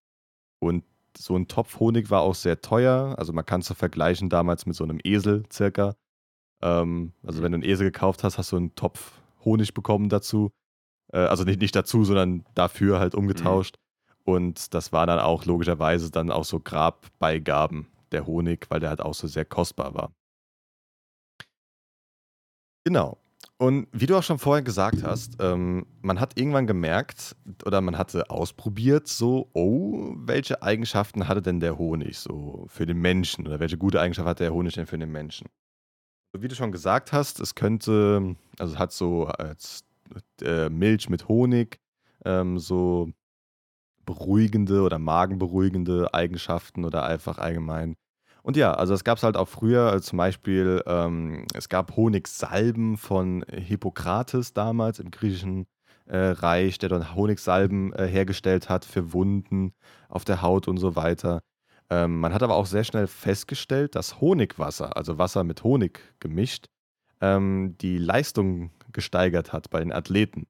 [0.59, 0.83] Und
[1.17, 3.15] so ein Topf Honig war auch sehr teuer.
[3.17, 5.95] Also man kann es so vergleichen damals mit so einem Esel circa.
[6.61, 10.51] Ähm, also wenn du einen Esel gekauft hast, hast du einen Topf Honig bekommen dazu.
[11.11, 13.77] Äh, also nicht, nicht dazu, sondern dafür halt umgetauscht.
[13.77, 14.33] Mhm.
[14.33, 19.01] Und das war dann auch logischerweise dann auch so Grabbeigaben, der Honig, weil der halt
[19.01, 20.11] auch so sehr kostbar war.
[22.83, 23.17] Genau.
[23.59, 27.97] Und wie du auch schon vorher gesagt hast, ähm, man hat irgendwann gemerkt oder man
[27.97, 33.59] hatte ausprobiert, so, oh, welche Eigenschaften hatte denn der Honig so für den Menschen oder
[33.59, 35.47] welche gute Eigenschaft hat der Honig denn für den Menschen?
[36.37, 39.86] Wie du schon gesagt hast, es könnte, also es hat so als
[40.41, 41.79] äh, Milch mit Honig
[42.25, 43.09] ähm, so
[44.05, 47.95] beruhigende oder magenberuhigende Eigenschaften oder einfach allgemein
[48.47, 51.97] und ja, also es gab es halt auch früher, also zum Beispiel, ähm, es gab
[51.97, 55.67] Honigsalben von Hippokrates damals im griechischen
[56.05, 59.73] äh, Reich, der dann Honigsalben äh, hergestellt hat für Wunden
[60.07, 61.41] auf der Haut und so weiter.
[61.89, 66.67] Ähm, man hat aber auch sehr schnell festgestellt, dass Honigwasser, also Wasser mit Honig gemischt,
[67.19, 70.47] ähm, die Leistung gesteigert hat bei den Athleten.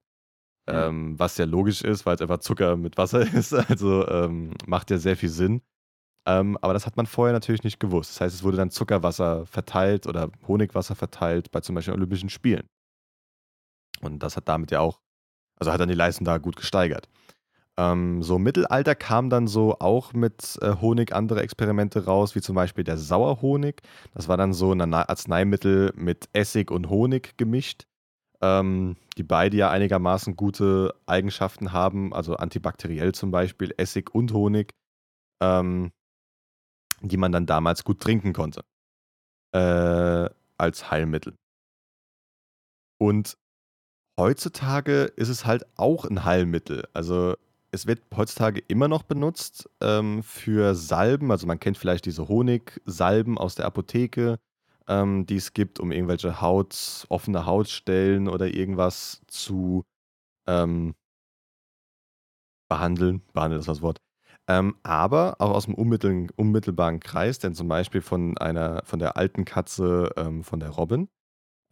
[0.69, 3.53] Ähm, was ja logisch ist, weil es einfach Zucker mit Wasser ist.
[3.53, 5.61] Also ähm, macht ja sehr viel Sinn.
[6.27, 8.11] Ähm, aber das hat man vorher natürlich nicht gewusst.
[8.11, 12.67] Das heißt, es wurde dann Zuckerwasser verteilt oder Honigwasser verteilt bei zum Beispiel Olympischen Spielen.
[14.01, 14.99] Und das hat damit ja auch,
[15.57, 17.07] also hat dann die Leistung da gut gesteigert.
[17.77, 22.41] Ähm, so im Mittelalter kam dann so auch mit äh, Honig andere Experimente raus, wie
[22.41, 23.81] zum Beispiel der Sauerhonig.
[24.13, 27.85] Das war dann so ein Arzneimittel mit Essig und Honig gemischt,
[28.41, 34.71] ähm, die beide ja einigermaßen gute Eigenschaften haben, also antibakteriell zum Beispiel, Essig und Honig.
[35.41, 35.91] Ähm,
[37.01, 38.63] die man dann damals gut trinken konnte.
[39.53, 41.35] Äh, als Heilmittel.
[42.99, 43.37] Und
[44.19, 46.87] heutzutage ist es halt auch ein Heilmittel.
[46.93, 47.35] Also
[47.71, 51.31] es wird heutzutage immer noch benutzt ähm, für Salben.
[51.31, 54.39] Also man kennt vielleicht diese Honigsalben aus der Apotheke,
[54.87, 59.83] ähm, die es gibt, um irgendwelche Haut, offene Hautstellen oder irgendwas zu
[60.47, 60.95] ähm,
[62.69, 63.21] behandeln.
[63.33, 63.99] Behandeln ist das Wort.
[64.49, 69.17] Ähm, aber auch aus dem unmittel unmittelbaren Kreis, denn zum Beispiel von einer, von der
[69.17, 71.09] alten Katze, ähm, von der Robin,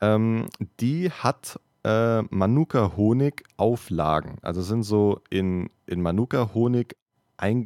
[0.02, 0.48] ähm,
[0.82, 4.40] die hat äh, Manuka-Honig-Auflagen.
[4.42, 6.98] Also sind so in, in Manuka-Honig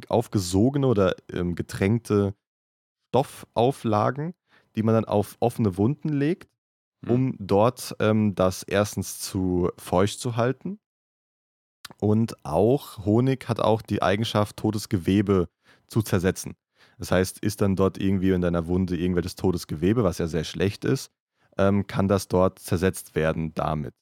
[0.08, 2.34] aufgesogene oder ähm, getränkte
[3.08, 4.34] Stoffauflagen,
[4.76, 6.50] die man dann auf offene Wunden legt,
[7.04, 7.12] hm.
[7.12, 10.78] um dort ähm, das erstens zu feucht zu halten
[11.98, 15.48] und auch Honig hat auch die Eigenschaft, totes Gewebe
[15.86, 16.54] zu zersetzen.
[16.98, 20.44] Das heißt, ist dann dort irgendwie in deiner Wunde irgendwelches totes Gewebe, was ja sehr
[20.44, 21.10] schlecht ist,
[21.56, 23.94] ähm, kann das dort zersetzt werden damit.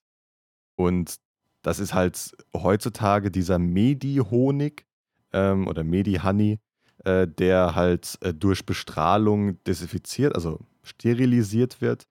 [0.77, 1.17] Und
[1.63, 4.87] das ist halt heutzutage dieser Medi-Honig
[5.33, 6.59] ähm, oder Medi-Honey,
[7.05, 12.07] äh, der halt äh, durch Bestrahlung desinfiziert, also sterilisiert wird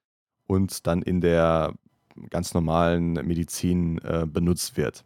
[0.48, 1.74] und dann in der
[2.30, 5.04] ganz normalen Medizin äh, benutzt wird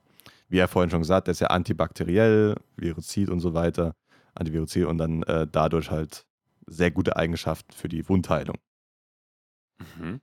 [0.51, 3.95] wie er vorhin schon gesagt, der ist ja antibakteriell, Viruzid und so weiter,
[4.35, 6.25] Antiviruzid und dann äh, dadurch halt
[6.67, 8.57] sehr gute Eigenschaften für die Wundheilung.
[9.79, 10.19] Mhm.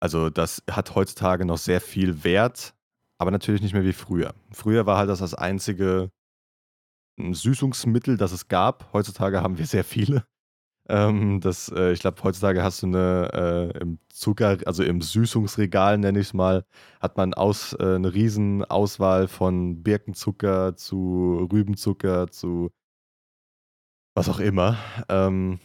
[0.00, 2.74] Also das hat heutzutage noch sehr viel Wert,
[3.16, 4.34] aber natürlich nicht mehr wie früher.
[4.52, 6.10] Früher war halt das das einzige
[7.16, 8.92] Süßungsmittel, das es gab.
[8.92, 10.24] Heutzutage haben wir sehr viele.
[10.88, 15.96] Ähm, das, äh, ich glaube, heutzutage hast du eine äh, im Zucker, also im Süßungsregal,
[15.96, 16.66] nenne ich es mal,
[17.00, 22.70] hat man aus, äh, eine riesen Auswahl von Birkenzucker zu Rübenzucker zu
[24.14, 24.76] was auch immer.
[25.08, 25.58] Ähm,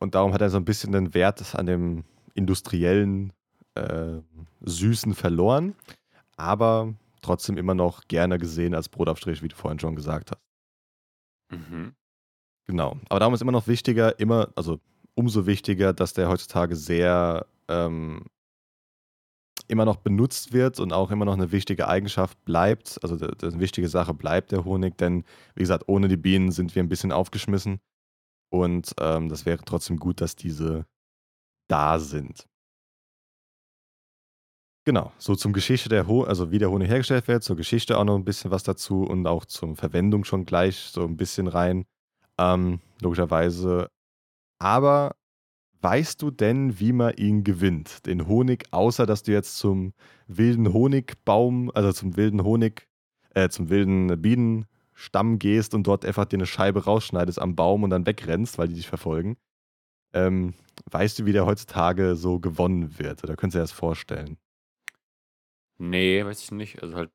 [0.00, 3.32] und darum hat er so ein bisschen den Wert an dem industriellen
[3.74, 4.20] äh,
[4.60, 5.74] Süßen verloren,
[6.36, 10.47] aber trotzdem immer noch gerne gesehen als Brotaufstrich, wie du vorhin schon gesagt hast.
[11.50, 11.94] Mhm.
[12.66, 12.98] Genau.
[13.08, 14.80] Aber darum ist immer noch wichtiger, immer, also
[15.14, 18.24] umso wichtiger, dass der heutzutage sehr, ähm,
[19.68, 23.88] immer noch benutzt wird und auch immer noch eine wichtige Eigenschaft bleibt, also eine wichtige
[23.88, 27.80] Sache bleibt der Honig, denn wie gesagt, ohne die Bienen sind wir ein bisschen aufgeschmissen
[28.50, 30.86] und ähm, das wäre trotzdem gut, dass diese
[31.68, 32.48] da sind.
[34.88, 38.04] Genau, so zum Geschichte der Honig, also wie der Honig hergestellt wird, zur Geschichte auch
[38.04, 41.84] noch ein bisschen was dazu und auch zur Verwendung schon gleich so ein bisschen rein,
[42.38, 43.90] ähm, logischerweise.
[44.58, 45.14] Aber
[45.82, 49.92] weißt du denn, wie man ihn gewinnt, den Honig, außer dass du jetzt zum
[50.26, 52.88] wilden Honigbaum, also zum wilden Honig,
[53.34, 57.90] äh, zum wilden Bienenstamm gehst und dort einfach dir eine Scheibe rausschneidest am Baum und
[57.90, 59.36] dann wegrennst, weil die dich verfolgen?
[60.14, 60.54] Ähm,
[60.90, 63.22] weißt du, wie der heutzutage so gewonnen wird?
[63.22, 64.38] Oder könntest du dir das vorstellen?
[65.78, 66.82] Nee, weiß ich nicht.
[66.82, 67.10] Also halt,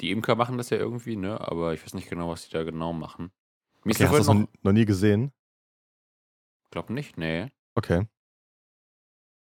[0.00, 1.40] die Imker machen das ja irgendwie, ne?
[1.40, 3.30] Aber ich weiß nicht genau, was die da genau machen.
[3.84, 5.32] Mir okay, hast du das noch, noch nie gesehen?
[6.70, 7.52] Glaub nicht, nee.
[7.74, 8.06] Okay.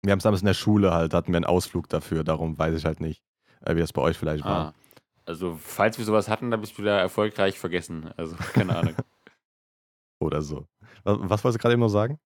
[0.02, 2.76] Wir haben es damals in der Schule halt, hatten wir einen Ausflug dafür, darum weiß
[2.76, 3.22] ich halt nicht,
[3.62, 4.48] äh, wie das bei euch vielleicht ah.
[4.48, 4.74] war.
[5.24, 8.10] Also, falls wir sowas hatten, dann bist du wieder erfolgreich vergessen.
[8.16, 8.94] Also, keine Ahnung.
[10.20, 10.66] Oder so.
[11.04, 12.18] Was, wolltest du gerade eben noch sagen?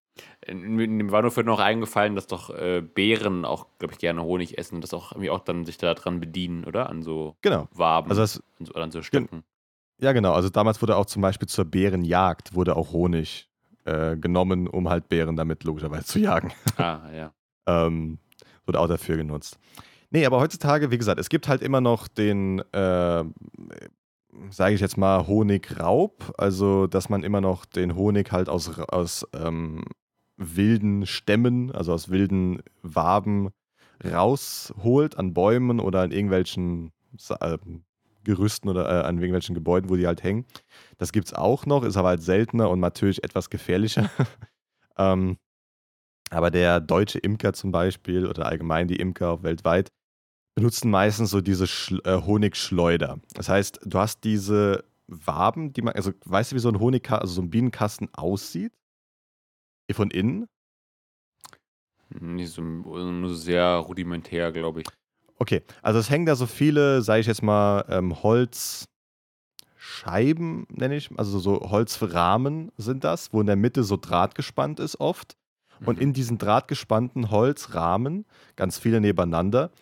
[0.52, 4.58] Mir war nur für noch eingefallen, dass doch äh, Bären auch, glaube ich, gerne Honig
[4.58, 6.88] essen und das auch irgendwie auch dann sich daran bedienen, oder?
[6.90, 7.68] An so genau.
[7.72, 9.44] Waben also das, an so, an so Stöcken.
[10.00, 10.32] Ja, genau.
[10.32, 13.48] Also damals wurde auch zum Beispiel zur Bärenjagd wurde auch Honig
[13.84, 16.52] äh, genommen, um halt Bären damit logischerweise zu jagen.
[16.76, 17.32] Ah, ja.
[17.66, 18.18] ähm,
[18.66, 19.58] wurde auch dafür genutzt.
[20.10, 23.24] Nee, aber heutzutage, wie gesagt, es gibt halt immer noch den, äh,
[24.50, 26.34] sage ich jetzt mal, Honigraub.
[26.38, 29.84] Also, dass man immer noch den Honig halt aus, aus ähm,
[30.36, 33.50] wilden Stämmen, also aus wilden Waben
[34.04, 36.92] rausholt an Bäumen oder an irgendwelchen
[37.40, 37.58] äh,
[38.24, 40.44] Gerüsten oder äh, an irgendwelchen Gebäuden, wo die halt hängen.
[40.98, 44.10] Das gibt es auch noch, ist aber halt seltener und natürlich etwas gefährlicher.
[44.96, 45.36] ähm,
[46.30, 49.90] aber der deutsche Imker zum Beispiel oder allgemein die Imker auch weltweit
[50.54, 53.20] benutzen meistens so diese Sch äh, Honigschleuder.
[53.34, 57.22] Das heißt, du hast diese Waben, die man, also weißt du, wie so ein Honigkasten,
[57.22, 58.72] also so ein Bienenkasten aussieht?
[59.90, 60.46] Von innen?
[62.18, 64.86] Nicht so, nur sehr rudimentär, glaube ich.
[65.38, 68.86] Okay, also es hängen da so viele, sage ich jetzt mal, ähm, Holzscheiben,
[70.70, 74.98] nenne ich, also so Holzrahmen sind das, wo in der Mitte so Draht gespannt ist
[74.98, 75.36] oft.
[75.84, 76.02] Und mhm.
[76.02, 78.24] in diesen drahtgespannten Holzrahmen,
[78.56, 79.72] ganz viele nebeneinander,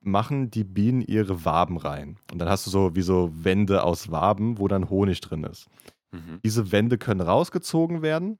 [0.00, 2.16] machen die Bienen ihre Waben rein.
[2.30, 5.68] Und dann hast du so wie so Wände aus Waben, wo dann Honig drin ist.
[6.12, 6.40] Mhm.
[6.44, 8.38] Diese Wände können rausgezogen werden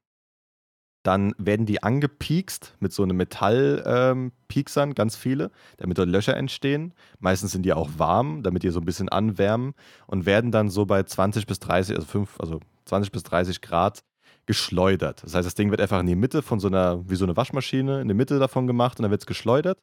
[1.03, 6.93] dann werden die angepiekst mit so einem Metallpieksern, ähm, ganz viele, damit dort Löcher entstehen.
[7.19, 9.73] Meistens sind die auch warm, damit die so ein bisschen anwärmen
[10.07, 14.03] und werden dann so bei 20 bis 30, also, 5, also 20 bis 30 Grad
[14.45, 15.23] geschleudert.
[15.23, 17.35] Das heißt, das Ding wird einfach in die Mitte von so einer, wie so eine
[17.35, 19.79] Waschmaschine, in die Mitte davon gemacht und dann wird es geschleudert,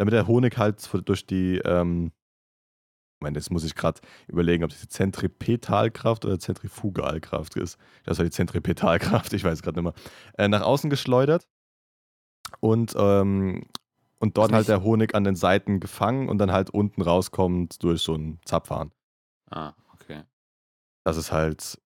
[0.00, 2.12] damit der Honig halt durch die ähm,
[3.20, 7.78] Moment, jetzt muss ich gerade überlegen, ob es die Zentripetalkraft oder Zentrifugalkraft ist.
[8.04, 10.04] Das war die Zentripetalkraft, ich weiß gerade nicht mehr.
[10.38, 11.46] Äh, nach außen geschleudert
[12.60, 13.66] und, ähm,
[14.20, 18.00] und dort halt der Honig an den Seiten gefangen und dann halt unten rauskommt durch
[18.00, 18.90] so ein Zapfhahn.
[19.50, 20.22] Ah, okay.
[21.04, 21.78] Das ist halt,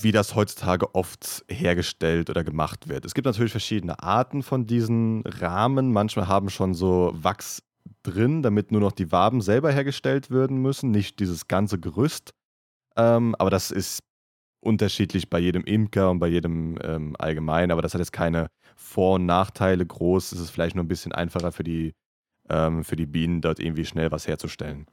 [0.00, 3.04] wie das heutzutage oft hergestellt oder gemacht wird.
[3.04, 5.92] Es gibt natürlich verschiedene Arten von diesen Rahmen.
[5.92, 7.62] Manchmal haben schon so Wachs
[8.02, 12.30] drin, damit nur noch die Waben selber hergestellt werden müssen, nicht dieses ganze Gerüst.
[12.96, 14.00] Ähm, aber das ist
[14.60, 19.14] unterschiedlich bei jedem Imker und bei jedem ähm, allgemein, aber das hat jetzt keine Vor-
[19.14, 20.32] und Nachteile groß.
[20.32, 21.92] Es ist vielleicht nur ein bisschen einfacher für die,
[22.48, 24.86] ähm, für die Bienen, dort irgendwie schnell was herzustellen.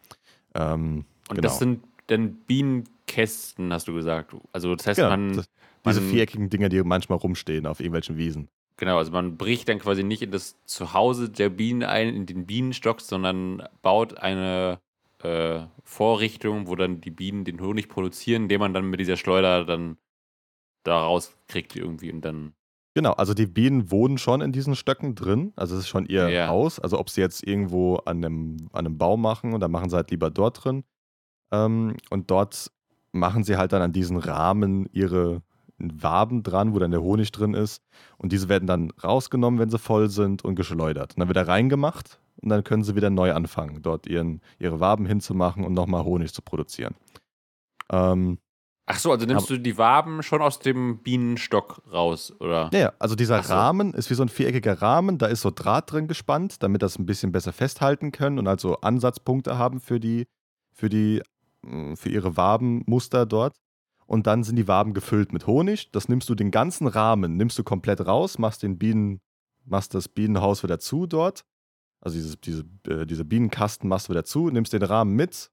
[0.55, 1.41] Ähm, und genau.
[1.41, 4.35] das sind dann Bienenkästen, hast du gesagt.
[4.51, 5.49] Also das heißt, genau, man, das,
[5.85, 8.49] diese man, viereckigen Dinger, die manchmal rumstehen auf irgendwelchen Wiesen.
[8.77, 12.45] Genau, also man bricht dann quasi nicht in das Zuhause der Bienen ein, in den
[12.45, 14.79] Bienenstock, sondern baut eine
[15.23, 19.65] äh, Vorrichtung, wo dann die Bienen den Honig produzieren, indem man dann mit dieser Schleuder
[19.65, 19.97] dann
[20.83, 22.53] da rauskriegt irgendwie und dann.
[22.93, 25.53] Genau, also die Bienen wohnen schon in diesen Stöcken drin.
[25.55, 26.47] Also es ist schon ihr ja.
[26.47, 26.79] Haus.
[26.79, 29.95] Also ob sie jetzt irgendwo an einem, an einem Baum machen und dann machen sie
[29.95, 30.83] halt lieber dort drin.
[31.51, 32.71] Ähm, und dort
[33.11, 35.41] machen sie halt dann an diesen Rahmen ihre
[35.79, 37.83] Waben dran, wo dann der Honig drin ist.
[38.17, 41.13] Und diese werden dann rausgenommen, wenn sie voll sind und geschleudert.
[41.13, 44.79] Und dann wird er reingemacht und dann können sie wieder neu anfangen, dort ihren, ihre
[44.79, 46.95] Waben hinzumachen und nochmal Honig zu produzieren.
[47.91, 48.39] Ähm,
[48.89, 52.69] Ach so, also nimmst du die Waben schon aus dem Bienenstock raus, oder?
[52.73, 53.53] Ja, also dieser so.
[53.53, 56.97] Rahmen ist wie so ein viereckiger Rahmen, da ist so Draht drin gespannt, damit das
[56.97, 60.25] ein bisschen besser festhalten können und also Ansatzpunkte haben für die,
[60.71, 61.21] für die,
[61.95, 63.57] für ihre Wabenmuster dort
[64.05, 65.91] und dann sind die Waben gefüllt mit Honig.
[65.91, 69.19] Das nimmst du den ganzen Rahmen, nimmst du komplett raus, machst den Bienen,
[69.65, 71.43] machst das Bienenhaus wieder zu dort.
[72.01, 75.51] also dieses, diese, äh, diese Bienenkasten machst du wieder zu, nimmst den Rahmen mit,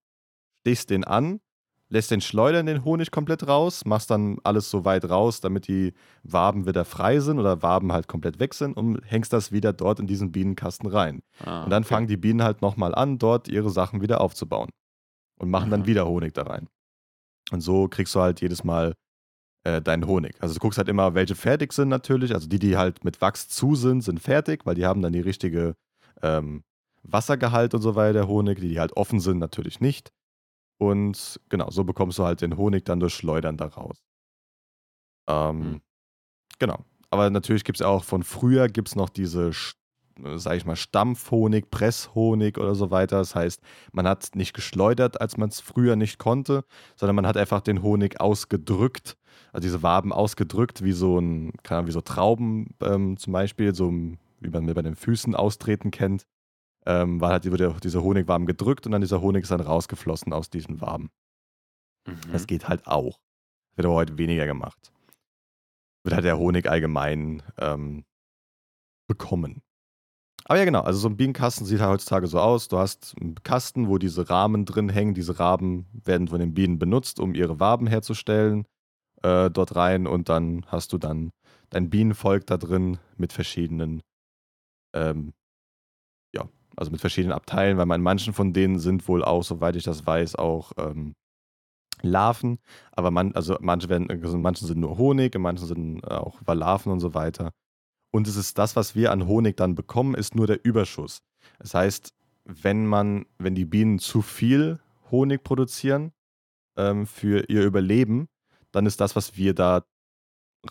[0.60, 1.40] stichst den an,
[1.88, 5.94] lässt den schleudern, den Honig komplett raus, machst dann alles so weit raus, damit die
[6.22, 10.00] Waben wieder frei sind oder Waben halt komplett weg sind und hängst das wieder dort
[10.00, 11.22] in diesen Bienenkasten rein.
[11.40, 11.94] Ah, Und dann okay.
[11.94, 14.70] fangen die Bienen halt nochmal an, dort ihre Sachen wieder aufzubauen.
[15.38, 15.86] Und machen dann Mhm.
[15.86, 16.68] wieder Honig da rein.
[17.50, 18.94] Und so kriegst du halt jedes Mal
[19.64, 20.36] äh, deinen Honig.
[20.40, 22.32] Also du guckst halt immer, welche fertig sind natürlich.
[22.34, 25.20] Also die, die halt mit Wachs zu sind, sind fertig, weil die haben dann die
[25.20, 25.74] richtige
[26.22, 26.62] ähm,
[27.02, 28.60] Wassergehalt und so weiter, der Honig.
[28.60, 30.12] Die, die halt offen sind, natürlich nicht.
[30.78, 34.02] Und genau, so bekommst du halt den Honig dann durch Schleudern da raus.
[35.28, 35.80] Ähm, Hm.
[36.58, 36.84] Genau.
[37.10, 39.50] Aber natürlich gibt es auch von früher gibt es noch diese,
[40.22, 43.18] Äh, sag ich mal, Stampfhonig, Presshonig oder so weiter.
[43.18, 43.60] Das heißt,
[43.92, 46.64] man hat nicht geschleudert, als man es früher nicht konnte,
[46.96, 49.16] sondern man hat einfach den Honig ausgedrückt,
[49.52, 53.74] also diese Waben ausgedrückt, wie so ein, keine Ahnung, wie so Trauben ähm, zum Beispiel,
[53.74, 53.92] so
[54.40, 56.26] wie man bei den Füßen austreten kennt.
[56.86, 60.50] Ähm, war halt wurde diese Honigwaben gedrückt und dann dieser Honig ist dann rausgeflossen aus
[60.50, 61.10] diesen Waben.
[62.06, 62.32] Mhm.
[62.32, 63.20] Das geht halt auch.
[63.74, 64.92] Wird aber heute weniger gemacht.
[66.02, 68.04] Wird halt der Honig allgemein ähm,
[69.06, 69.62] bekommen.
[70.46, 70.82] Aber ja, genau.
[70.82, 72.68] Also so ein Bienenkasten sieht halt heutzutage so aus.
[72.68, 75.14] Du hast einen Kasten, wo diese Rahmen drin hängen.
[75.14, 78.66] Diese Rahmen werden von den Bienen benutzt, um ihre Waben herzustellen.
[79.22, 81.32] Äh, dort rein und dann hast du dann
[81.70, 84.02] dein Bienenvolk da drin mit verschiedenen,
[84.94, 85.34] ähm,
[86.34, 89.84] ja, also mit verschiedenen Abteilen, weil man manchen von denen sind wohl auch, soweit ich
[89.84, 91.14] das weiß, auch ähm,
[92.02, 92.58] Larven,
[92.92, 96.92] aber man, also manche werden, also manche sind nur Honig, in manchen sind auch Larven
[96.92, 97.52] und so weiter.
[98.14, 101.24] Und es ist das, was wir an Honig dann bekommen, ist nur der Überschuss.
[101.58, 104.78] Das heißt, wenn man, wenn die Bienen zu viel
[105.10, 106.12] Honig produzieren
[106.76, 108.28] ähm, für ihr Überleben,
[108.70, 109.84] dann ist das, was wir da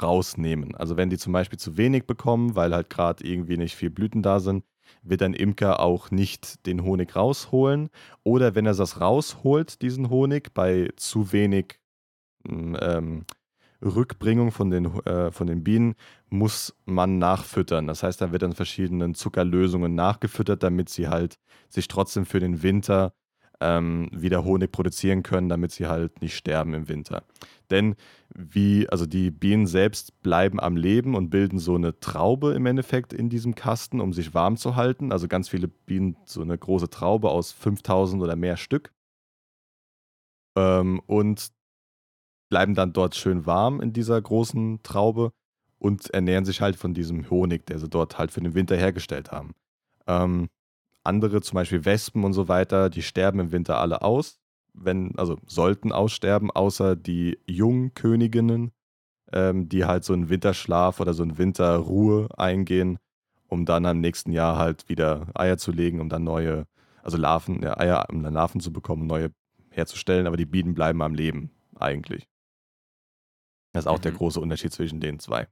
[0.01, 0.73] rausnehmen.
[0.75, 4.21] Also wenn die zum Beispiel zu wenig bekommen, weil halt gerade irgendwie nicht viel Blüten
[4.21, 4.63] da sind,
[5.01, 7.89] wird ein Imker auch nicht den Honig rausholen.
[8.23, 11.77] Oder wenn er das rausholt, diesen Honig, bei zu wenig
[12.45, 13.25] mm, ähm,
[13.83, 15.95] Rückbringung von den, äh, von den Bienen,
[16.33, 17.85] muss man nachfüttern.
[17.85, 21.37] Das heißt, da wird dann verschiedenen Zuckerlösungen nachgefüttert, damit sie halt
[21.69, 23.13] sich trotzdem für den Winter
[23.61, 27.23] ähm, wieder Honig produzieren können, damit sie halt nicht sterben im Winter.
[27.69, 27.95] Denn
[28.33, 33.13] wie, also die Bienen selbst bleiben am Leben und bilden so eine Traube im Endeffekt
[33.13, 35.11] in diesem Kasten, um sich warm zu halten.
[35.11, 38.91] Also ganz viele Bienen, so eine große Traube aus 5000 oder mehr Stück.
[40.57, 41.51] Ähm, und
[42.49, 45.31] bleiben dann dort schön warm in dieser großen Traube
[45.83, 49.31] und ernähren sich halt von diesem Honig, der sie dort halt für den Winter hergestellt
[49.31, 49.51] haben.
[50.07, 50.49] Ähm,
[51.03, 54.39] andere, zum Beispiel Wespen und so weiter, die sterben im Winter alle aus,
[54.73, 58.71] wenn, also sollten aussterben, außer die Jungköniginnen,
[59.33, 62.97] ähm, die halt so einen Winterschlaf oder so eine Winterruhe eingehen,
[63.49, 66.65] um dann am nächsten Jahr halt wieder Eier zu legen, um dann neue,
[67.01, 69.31] also Larven, ja, Eier, um dann Larven zu bekommen, neue
[69.69, 72.29] herzustellen, aber die Bienen bleiben am Leben, eigentlich.
[73.73, 74.17] Das ist auch der Mhm.
[74.17, 75.47] große Unterschied zwischen den zwei.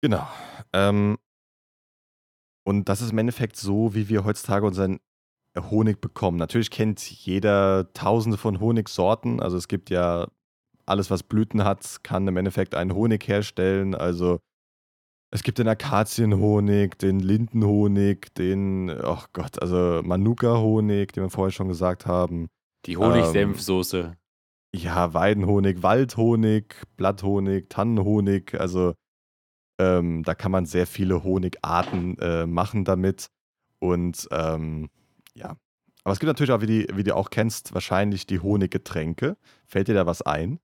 [0.00, 0.26] Genau.
[0.72, 1.18] Ähm,
[2.64, 5.00] und das ist im Endeffekt so, wie wir heutzutage unseren
[5.56, 6.36] Honig bekommen.
[6.38, 9.40] Natürlich kennt jeder tausende von Honigsorten.
[9.40, 10.28] Also es gibt ja
[10.86, 13.94] alles, was Blüten hat, kann im Endeffekt einen Honig herstellen.
[13.94, 14.38] Also
[15.30, 21.68] es gibt den Akazienhonig, den Lindenhonig, den, oh Gott, also Manuka-Honig, den wir vorher schon
[21.68, 22.48] gesagt haben.
[22.86, 24.16] Die Honigsenfsoße.
[24.74, 28.58] Ja, Weidenhonig, Waldhonig, Blatthonig, Tannenhonig.
[28.58, 28.94] Also
[29.78, 33.30] ähm, da kann man sehr viele Honigarten äh, machen damit.
[33.78, 34.90] Und ähm,
[35.34, 35.56] ja.
[36.04, 39.36] Aber es gibt natürlich auch, wie, die, wie du auch kennst, wahrscheinlich die Honiggetränke.
[39.66, 40.58] Fällt dir da was ein?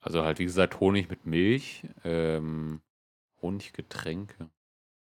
[0.00, 1.82] Also halt, wie gesagt, Honig mit Milch.
[2.04, 2.80] Ähm,
[3.42, 4.50] Honiggetränke.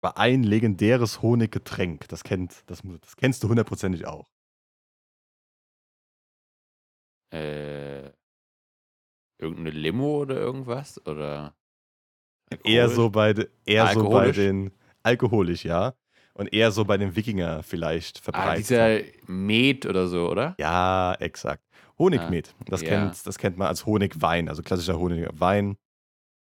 [0.01, 4.29] Aber ein legendäres Honiggetränk, das, kennt, das, das kennst du hundertprozentig auch.
[7.31, 8.11] Äh,
[9.37, 11.05] irgendeine Limo oder irgendwas?
[11.05, 11.55] Oder
[12.63, 13.33] Eher so bei,
[13.65, 14.71] eher so bei den.
[15.03, 15.93] Alkoholisch, ja.
[16.33, 18.59] Und eher so bei den Wikinger vielleicht Ah, verbreitet.
[18.69, 20.55] dieser Met oder so, oder?
[20.57, 21.63] Ja, exakt.
[21.97, 22.55] Honigmet.
[22.67, 22.89] Das, ja.
[22.89, 25.77] kennt, das kennt man als Honigwein, also klassischer Honigwein.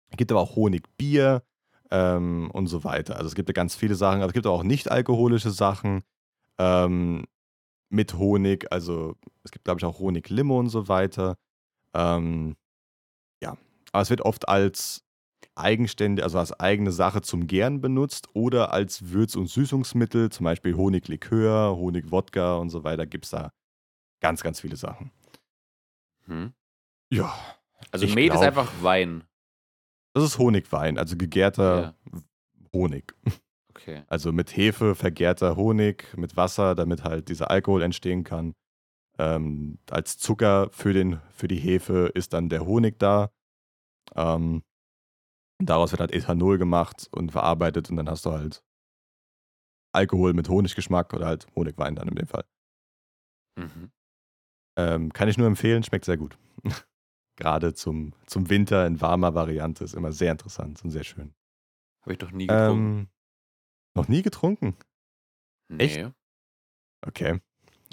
[0.09, 1.43] Es gibt aber auch Honigbier
[1.91, 3.15] ähm, und so weiter.
[3.17, 6.01] Also es gibt ja ganz viele Sachen, aber es gibt auch nicht-alkoholische Sachen
[6.57, 7.25] ähm,
[7.89, 8.71] mit Honig.
[8.71, 11.37] Also es gibt, glaube ich, auch Honiglimo und so weiter.
[11.93, 12.55] Ähm,
[13.41, 13.55] ja,
[13.91, 15.04] aber es wird oft als
[15.55, 20.75] eigenständig, also als eigene Sache zum Gären benutzt oder als Würz- und Süßungsmittel, zum Beispiel
[20.75, 23.51] Honiglikör, Honigwodka und so weiter, gibt es da
[24.21, 25.11] ganz, ganz viele Sachen.
[26.25, 26.53] Hm.
[27.11, 27.33] Ja,
[27.91, 29.23] Also Met ist einfach Wein.
[30.13, 31.95] das ist Honigwein, also gegärter
[32.73, 33.13] Honig.
[33.77, 34.03] Okay.
[34.07, 38.53] Also mit Hefe vergärter Honig, mit Wasser, damit halt dieser Alkohol entstehen kann.
[39.19, 43.31] Ähm, als Zucker für, den, für die Hefe ist dann der Honig da.
[44.15, 44.63] Ähm,
[45.59, 48.63] daraus wird halt Ethanol gemacht und verarbeitet und dann hast du halt
[49.93, 52.45] Alkohol mit Honiggeschmack oder halt Honigwein dann in dem Fall.
[53.57, 53.91] Mhm.
[54.77, 56.37] Ähm, kann ich nur empfehlen, schmeckt sehr gut.
[57.37, 61.33] Gerade zum, zum Winter in warmer Variante ist immer sehr interessant und sehr schön.
[62.01, 62.99] Habe ich doch nie getrunken.
[62.99, 63.09] Ähm,
[63.95, 64.75] noch nie getrunken?
[65.77, 65.97] echt?
[65.97, 66.11] Nee.
[67.05, 67.39] Okay.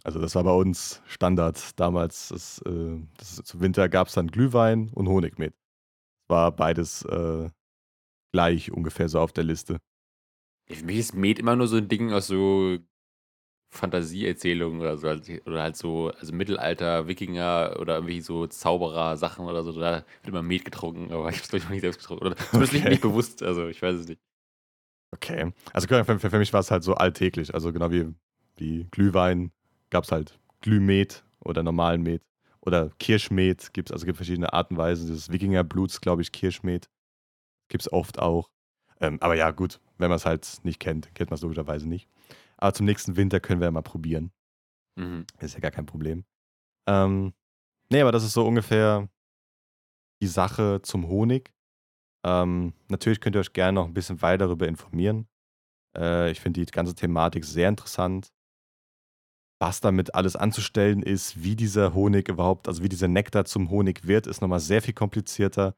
[0.05, 2.29] Also das war bei uns Standard damals.
[2.29, 5.55] Das, äh, das, zum Winter gab es dann Glühwein und Honigmet.
[6.33, 7.51] War beides äh,
[8.33, 9.79] gleich ungefähr so auf der Liste.
[10.71, 12.79] Für mich ist Met immer nur so ein Ding aus so
[13.75, 15.09] Fantasieerzählungen oder so.
[15.09, 19.73] halt- Oder halt so, also Mittelalter, Wikinger oder irgendwie so Zauberer-Sachen oder so.
[19.73, 22.27] Da wird immer Met getrunken, aber ich habe es, glaube ich, noch nicht selbst getrunken.
[22.27, 22.89] Oder zumindest Okay.
[22.91, 24.21] nicht bewusst, also ich weiß es nicht.
[25.15, 25.53] Okay.
[25.73, 27.55] Also für, für, für mich war es halt so alltäglich.
[27.55, 28.15] Also genau wie,
[28.57, 29.53] wie Glühwein
[29.91, 32.23] gab es halt Glühmet oder normalen Met.
[32.65, 35.07] Oder Kirschmet gibt es, also gibt verschiedene Arten und Weisen.
[35.09, 36.89] Dieses Wikingerbluts, glaube ich, Kirschmet.
[37.69, 38.51] Gibt es oft auch.
[39.01, 42.09] Ähm, aber ja, gut, wenn man es halt nicht kennt, kennt man es logischerweise nicht.
[42.57, 44.33] Aber zum nächsten Winter können wir ja mal probieren.
[44.97, 45.27] Mhm.
[45.41, 46.25] Ist ja gar kein Problem.
[46.87, 47.33] Ähm,
[47.91, 49.09] nee, aber das ist so ungefähr
[50.21, 51.53] die Sache zum Honig.
[52.25, 55.27] Ähm, natürlich könnt ihr euch gerne noch ein bisschen weiter darüber informieren.
[55.97, 58.33] Äh, ich finde die ganze Thematik sehr interessant.
[59.63, 64.09] Was damit alles anzustellen ist, wie dieser Honig überhaupt, also wie dieser Nektar zum Honig
[64.09, 65.77] wird, ist nochmal sehr viel komplizierter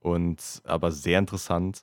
[0.00, 1.82] und aber sehr interessant.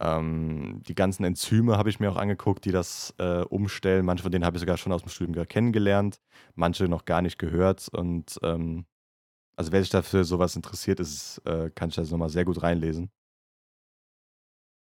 [0.00, 4.06] Ähm, die ganzen Enzyme habe ich mir auch angeguckt, die das äh, umstellen.
[4.06, 6.18] Manche von denen habe ich sogar schon aus dem Studium kennengelernt,
[6.54, 7.88] manche noch gar nicht gehört.
[7.88, 8.86] Und ähm,
[9.54, 13.10] also wer sich dafür sowas interessiert, ist, äh, kann ich das nochmal sehr gut reinlesen.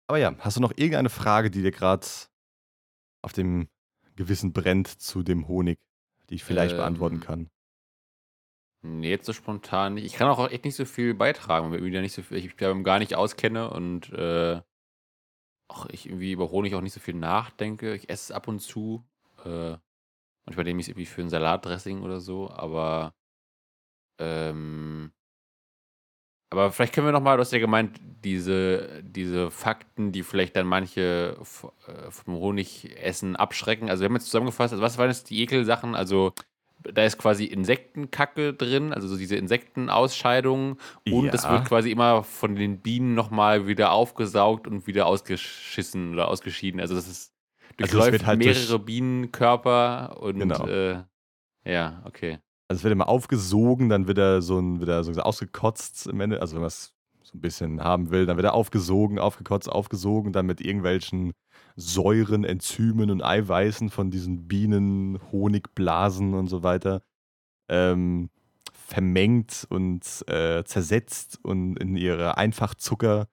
[0.10, 2.06] Aber ja, hast du noch irgendeine Frage, die dir gerade
[3.22, 3.70] auf dem
[4.18, 5.80] Gewissen brennt zu dem Honig,
[6.32, 7.50] die ich vielleicht beantworten Ähm, kann?
[8.84, 10.06] Nee, jetzt so spontan nicht.
[10.06, 12.56] Ich kann auch echt nicht so viel beitragen, weil ich nicht so viel, ich mich
[12.56, 14.62] da gar nicht auskenne und äh,
[15.68, 17.94] auch ich irgendwie über Honig auch nicht so viel nachdenke.
[17.96, 19.06] Ich esse es ab und zu.
[19.46, 19.78] Äh,
[20.46, 23.14] manchmal nehme ich es irgendwie für ein Salatdressing oder so, aber
[24.20, 25.14] ähm,
[26.52, 30.56] aber vielleicht können wir noch mal, du hast ja gemeint, diese, diese Fakten, die vielleicht
[30.56, 33.90] dann manche äh, vom Honigessen abschrecken.
[33.90, 35.96] Also wir haben jetzt zusammengefasst, also was waren jetzt die Ekelsachen?
[35.96, 36.34] Also
[36.84, 40.78] da ist quasi Insektenkacke drin, also so diese Insektenausscheidungen
[41.10, 41.52] und es Ja.
[41.54, 46.82] wird quasi immer von den Bienen nochmal wieder aufgesaugt und wieder ausgeschissen oder ausgeschieden.
[46.82, 47.34] Also das ist
[47.80, 50.68] Also durchläuft wird halt durch- mehrere Bienenkörper und Genau.
[50.68, 51.04] äh,
[51.66, 52.40] ja, okay.
[52.72, 56.22] Also es wird immer aufgesogen, dann wird er so ein, wird er so ausgekotzt im
[56.22, 56.40] Ende.
[56.40, 60.32] Also wenn man es so ein bisschen haben will, dann wird er aufgesogen, aufgekotzt, aufgesogen,
[60.32, 61.34] dann mit irgendwelchen
[61.76, 67.02] Säuren, Enzymen und Eiweißen von diesen Bienen, Honigblasen und so weiter
[67.68, 68.30] ähm,
[68.72, 73.28] vermengt und äh, zersetzt und in ihre Einfachzucker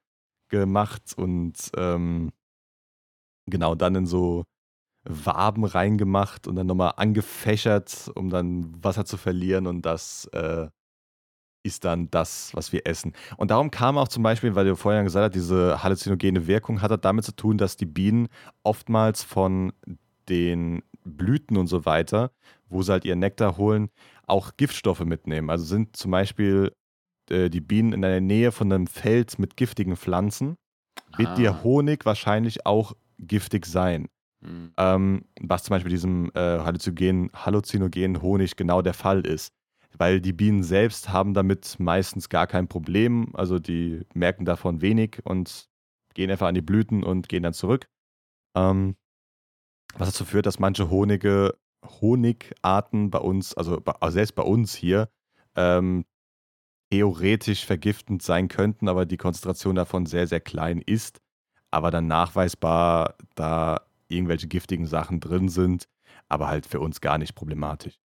[0.49, 2.33] gemacht und ähm,
[3.47, 4.47] genau dann in so
[5.09, 10.69] Waben reingemacht und dann nochmal angefächert, um dann Wasser zu verlieren und das äh,
[11.65, 13.13] ist dann das, was wir essen.
[13.37, 17.05] Und darum kam auch zum Beispiel, weil du vorhin gesagt hast, diese halluzinogene Wirkung hat
[17.05, 18.29] damit zu tun, dass die Bienen
[18.63, 19.73] oftmals von
[20.29, 22.31] den Blüten und so weiter,
[22.69, 23.91] wo sie halt ihren Nektar holen,
[24.27, 25.51] auch Giftstoffe mitnehmen.
[25.51, 26.73] Also sind zum Beispiel
[27.31, 30.57] äh, die Bienen in der Nähe von einem Feld mit giftigen Pflanzen,
[31.17, 31.35] wird Ah.
[31.35, 34.09] der Honig wahrscheinlich auch giftig sein.
[34.43, 34.73] Hm.
[34.77, 39.53] Ähm, was zum Beispiel diesem äh, halluzinogenen, halluzinogenen Honig genau der Fall ist.
[39.97, 43.35] Weil die Bienen selbst haben damit meistens gar kein Problem.
[43.35, 45.69] Also die merken davon wenig und
[46.15, 47.89] gehen einfach an die Blüten und gehen dann zurück.
[48.57, 48.97] Ähm,
[49.95, 55.09] was dazu führt, dass manche Honige, Honigarten bei uns, also, also selbst bei uns hier,
[55.57, 56.05] ähm,
[56.91, 61.21] theoretisch vergiftend sein könnten, aber die Konzentration davon sehr, sehr klein ist.
[61.71, 65.89] Aber dann nachweisbar da irgendwelche giftigen Sachen drin sind,
[66.29, 67.99] aber halt für uns gar nicht problematisch.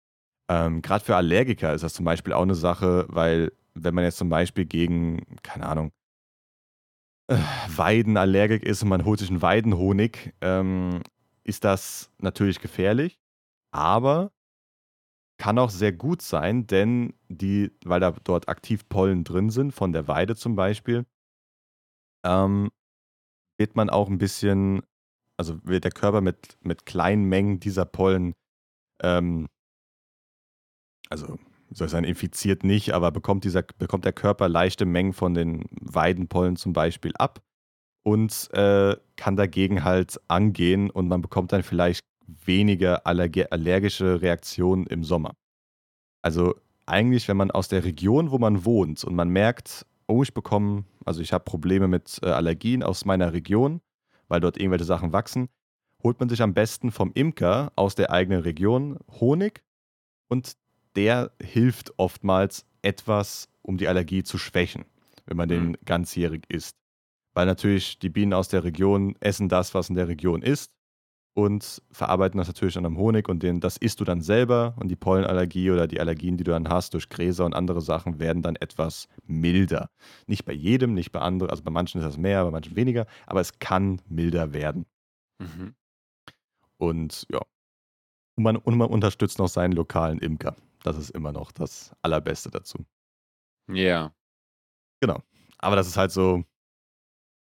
[0.51, 4.19] Ähm, Gerade für Allergiker ist das zum Beispiel auch eine Sache, weil wenn man jetzt
[4.19, 5.93] zum Beispiel gegen, keine Ahnung,
[7.29, 7.39] äh,
[7.69, 11.03] Weidenallergik ist und man holt sich einen Weidenhonig, ähm,
[11.45, 13.19] ist das natürlich gefährlich,
[13.73, 14.33] aber
[15.39, 19.93] kann auch sehr gut sein, denn die, weil da dort aktiv Pollen drin sind, von
[19.93, 21.05] der Weide zum Beispiel,
[22.25, 22.71] ähm,
[23.59, 24.83] wird man auch ein bisschen,
[25.37, 28.35] also wird der Körper mit, mit kleinen Mengen dieser Pollen,
[29.03, 29.49] ähm,
[31.09, 31.39] also
[31.71, 35.65] soll ich sagen, infiziert nicht, aber bekommt, dieser, bekommt der Körper leichte Mengen von den
[35.81, 37.41] Weidenpollen zum Beispiel ab.
[38.05, 45.05] und äh, kann dagegen halt angehen und man bekommt dann vielleicht weniger allergische Reaktionen im
[45.05, 45.35] Sommer.
[46.23, 46.55] Also
[46.87, 50.85] eigentlich, wenn man aus der Region, wo man wohnt und man merkt, oh, ich bekomme,
[51.05, 53.81] also ich habe Probleme mit äh, Allergien aus meiner Region,
[54.33, 55.51] weil dort irgendwelche Sachen wachsen,
[56.03, 59.63] holt man sich am besten vom Imker aus der eigenen Region Honig
[60.27, 60.57] und
[60.97, 64.87] der hilft oftmals etwas, um die Allergie zu schwächen,
[65.27, 65.77] wenn man den mhm.
[65.85, 66.79] ganzjährig isst.
[67.35, 70.73] Weil natürlich die Bienen aus der Region essen das, was in der Region ist
[71.35, 74.89] und verarbeiten das natürlich dann am Honig und den, das isst du dann selber und
[74.89, 78.43] die Pollenallergie oder die Allergien, die du dann hast durch Gräser und andere Sachen, werden
[78.43, 79.91] dann etwas milder.
[80.27, 83.07] Nicht bei jedem, nicht bei anderen, also bei manchen ist das mehr, bei manchen weniger,
[83.27, 84.87] aber es kann milder werden.
[85.39, 85.75] Mhm.
[86.79, 87.41] Und ja,
[88.37, 90.57] und man, und man unterstützt noch seinen lokalen Imker.
[90.83, 92.85] Das ist immer noch das Allerbeste dazu.
[93.69, 93.75] Ja.
[93.75, 94.15] Yeah.
[95.01, 95.23] Genau.
[95.59, 96.45] Aber das ist halt so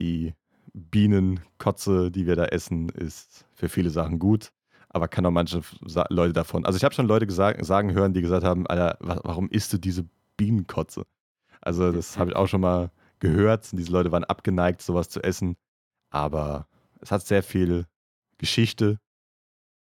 [0.02, 0.34] die
[0.78, 4.52] Bienenkotze, die wir da essen, ist für viele Sachen gut,
[4.90, 5.62] aber kann auch manche
[6.10, 6.66] Leute davon.
[6.66, 9.78] Also ich habe schon Leute gesagt, sagen hören, die gesagt haben, Alter, warum isst du
[9.78, 10.06] diese
[10.38, 11.06] Bienenkotze?
[11.62, 13.72] Also das habe ich auch schon mal gehört.
[13.72, 15.58] Diese Leute waren abgeneigt, sowas zu essen.
[16.10, 16.68] Aber
[17.02, 17.86] es hat sehr viel
[18.38, 19.00] Geschichte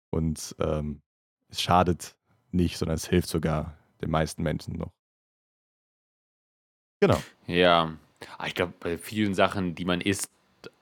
[0.09, 1.01] und ähm,
[1.49, 2.15] es schadet
[2.51, 4.91] nicht, sondern es hilft sogar den meisten Menschen noch.
[6.99, 7.21] Genau.
[7.45, 7.95] Ja,
[8.45, 10.29] ich glaube, bei vielen Sachen, die man isst,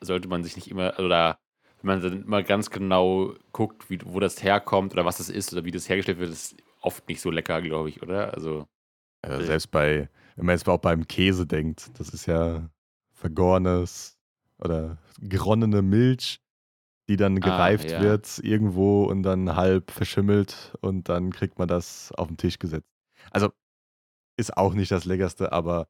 [0.02, 1.38] sollte man sich nicht immer, oder
[1.82, 5.54] wenn man dann immer ganz genau guckt, wie, wo das herkommt oder was das ist
[5.54, 8.34] oder wie das hergestellt wird, ist oft nicht so lecker, glaube ich, oder?
[8.34, 8.68] Also.
[9.26, 12.70] Ja, selbst bei, wenn man jetzt auch beim Käse denkt, das ist ja
[13.14, 14.20] vergorenes
[14.60, 16.42] oder geronnene Milch,
[17.08, 18.02] die dann ah, gereift ah, ja.
[18.02, 22.90] wird irgendwo und dann halb verschimmelt und dann kriegt man das auf den Tisch gesetzt.
[23.32, 23.50] Also
[24.38, 25.88] ist auch nicht das Leckerste, aber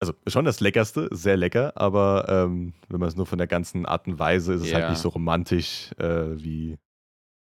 [0.00, 3.84] also schon das Leckerste, sehr lecker, aber ähm, wenn man es nur von der ganzen
[3.84, 6.78] Art und Weise, ist es halt nicht so romantisch äh, wie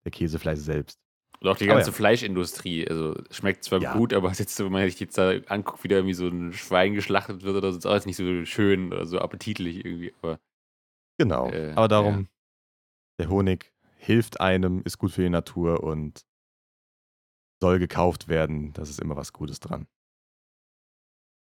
[0.05, 0.99] der Käsefleisch selbst.
[1.41, 1.97] Und auch die ganze ja.
[1.97, 3.93] Fleischindustrie, also schmeckt zwar ja.
[3.93, 6.95] gut, aber jetzt, wenn man sich jetzt da anguckt, wie da irgendwie so ein Schwein
[6.95, 10.13] geschlachtet wird oder so, ist alles nicht so schön oder so appetitlich irgendwie.
[10.21, 10.41] Aber,
[11.17, 12.27] genau, äh, aber darum, ja.
[13.21, 16.25] der Honig hilft einem, ist gut für die Natur und
[17.61, 18.73] soll gekauft werden.
[18.73, 19.87] Das ist immer was Gutes dran.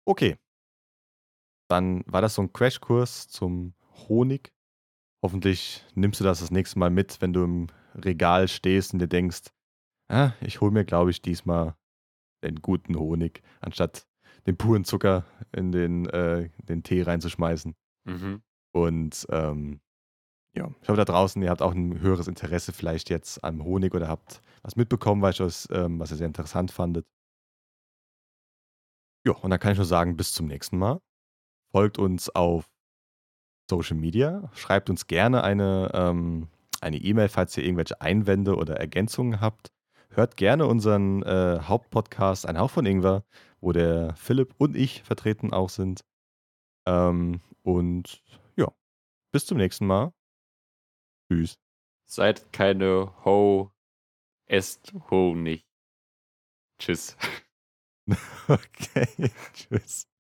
[0.07, 0.37] Okay,
[1.73, 3.75] dann war das so ein Crashkurs zum
[4.09, 4.53] Honig.
[5.23, 9.09] Hoffentlich nimmst du das das nächste Mal mit, wenn du im Regal stehst und dir
[9.09, 9.51] denkst,
[10.09, 11.75] ah, ich hole mir, glaube ich, diesmal
[12.43, 14.07] den guten Honig, anstatt
[14.47, 17.75] den puren Zucker in den, äh, den Tee reinzuschmeißen.
[18.05, 18.43] Mhm.
[18.75, 19.81] Und ähm,
[20.55, 23.95] ja, ich hoffe da draußen, ihr habt auch ein höheres Interesse vielleicht jetzt am Honig
[23.95, 27.07] oder habt was mitbekommen, was, ähm, was ihr sehr interessant fandet.
[29.25, 31.01] Ja, und dann kann ich nur sagen, bis zum nächsten Mal
[31.73, 32.71] folgt uns auf
[33.69, 36.49] Social Media, schreibt uns gerne eine ähm,
[36.83, 39.73] eine E-Mail, falls ihr irgendwelche Einwände oder Ergänzungen habt.
[40.11, 43.25] Hört gerne unseren äh, Hauptpodcast Ein Hauch von Ingwer,
[43.61, 46.05] wo der Philipp und ich vertreten auch sind.
[46.87, 48.23] Ähm, und
[48.57, 48.71] ja,
[49.33, 50.13] bis zum nächsten Mal.
[51.31, 51.59] Tschüss.
[52.05, 53.71] Seid keine Ho,
[54.47, 55.67] esst Ho nicht.
[56.79, 57.17] Tschüss.
[58.49, 60.12] okay, tschüss.